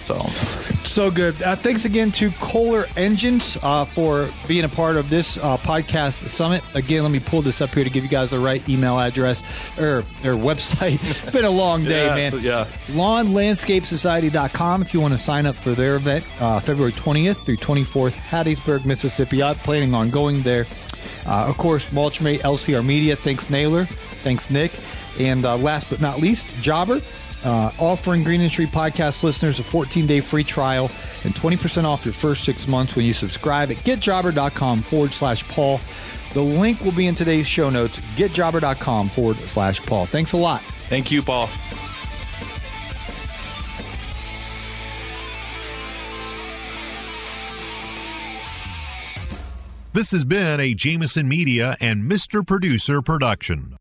So 0.06 0.18
So 0.84 1.10
good. 1.12 1.42
Uh, 1.42 1.56
thanks 1.56 1.86
again 1.86 2.12
to 2.14 2.30
Kohler 2.40 2.86
Engines 2.96 3.58
uh, 3.64 3.86
for 3.86 4.30
being 4.48 4.64
a 4.64 4.70
part 4.70 4.98
of 4.98 5.10
this 5.10 5.38
uh, 5.40 5.58
podcast 5.58 6.28
summit. 6.30 6.64
Again, 6.76 7.02
let 7.04 7.12
me 7.12 7.20
pull 7.20 7.42
this 7.42 7.60
up 7.60 7.72
here 7.74 7.84
to 7.84 7.90
give 7.90 8.04
you 8.04 8.10
guys 8.10 8.30
the 8.30 8.40
right 8.40 8.68
email 8.70 9.00
address 9.00 9.42
or, 9.80 10.00
or 10.24 10.34
website. 10.38 11.00
it's 11.10 11.32
been 11.32 11.44
a 11.46 11.50
long 11.50 11.84
day, 11.84 12.06
Yeah, 12.06 12.16
man. 12.16 12.32
so- 12.32 12.38
yeah. 12.38 12.66
LawnLandscapeSociety.com 12.90 14.82
if 14.82 14.94
you 14.94 15.02
want 15.02 15.14
to 15.14 15.18
sign 15.18 15.46
up 15.46 15.56
for 15.56 15.72
their 15.72 15.96
event, 15.96 16.24
uh, 16.40 16.60
February 16.60 16.92
20th 16.94 17.44
through 17.46 17.58
24th, 17.58 18.14
Hattiesburg, 18.16 18.86
Mississippi. 18.86 19.42
I'm 19.42 19.56
planning 19.56 19.94
on 19.94 20.10
going 20.10 20.42
there. 20.44 20.66
Uh, 21.26 21.48
of 21.50 21.58
course, 21.58 21.86
Mulchmate, 21.90 22.40
LCR 22.42 22.86
Media. 22.86 23.16
Thanks, 23.16 23.50
Naylor. 23.50 23.86
Thanks, 23.86 24.50
Nick. 24.52 24.72
And 25.20 25.46
uh, 25.46 25.58
last 25.58 25.90
but 25.90 26.00
not 26.02 26.20
least, 26.20 26.46
Jobber. 26.62 27.02
Uh, 27.46 27.72
offering 27.80 28.24
Green 28.24 28.42
Industry 28.42 28.66
Podcast 28.66 29.24
listeners 29.24 29.60
a 29.60 29.64
14 29.64 30.08
day 30.08 30.20
free 30.20 30.44
trial 30.44 30.86
and 31.24 31.34
20% 31.36 31.84
off 31.84 32.04
your 32.04 32.14
first 32.14 32.44
six 32.44 32.68
months 32.68 32.96
when 32.96 33.06
you 33.06 33.14
subscribe 33.14 33.70
at 33.70 33.78
getjobber.com 33.78 34.82
forward 34.82 35.14
slash 35.14 35.48
Paul. 35.48 35.80
The 36.34 36.42
link 36.42 36.82
will 36.82 36.92
be 36.92 37.06
in 37.06 37.14
today's 37.14 37.48
show 37.48 37.70
notes, 37.70 38.00
getjobber.com 38.16 39.10
forward 39.10 39.38
slash 39.38 39.80
Paul. 39.86 40.06
Thanks 40.08 40.34
a 40.34 40.38
lot. 40.38 40.62
thank 40.90 41.12
you, 41.12 41.22
Paul. 41.22 41.48
This 49.94 50.12
has 50.12 50.26
been 50.26 50.60
a 50.60 50.74
Jamison 50.74 51.30
Media 51.30 51.78
and 51.80 52.04
Mr. 52.04 52.46
Producer 52.46 53.02
production. 53.02 53.78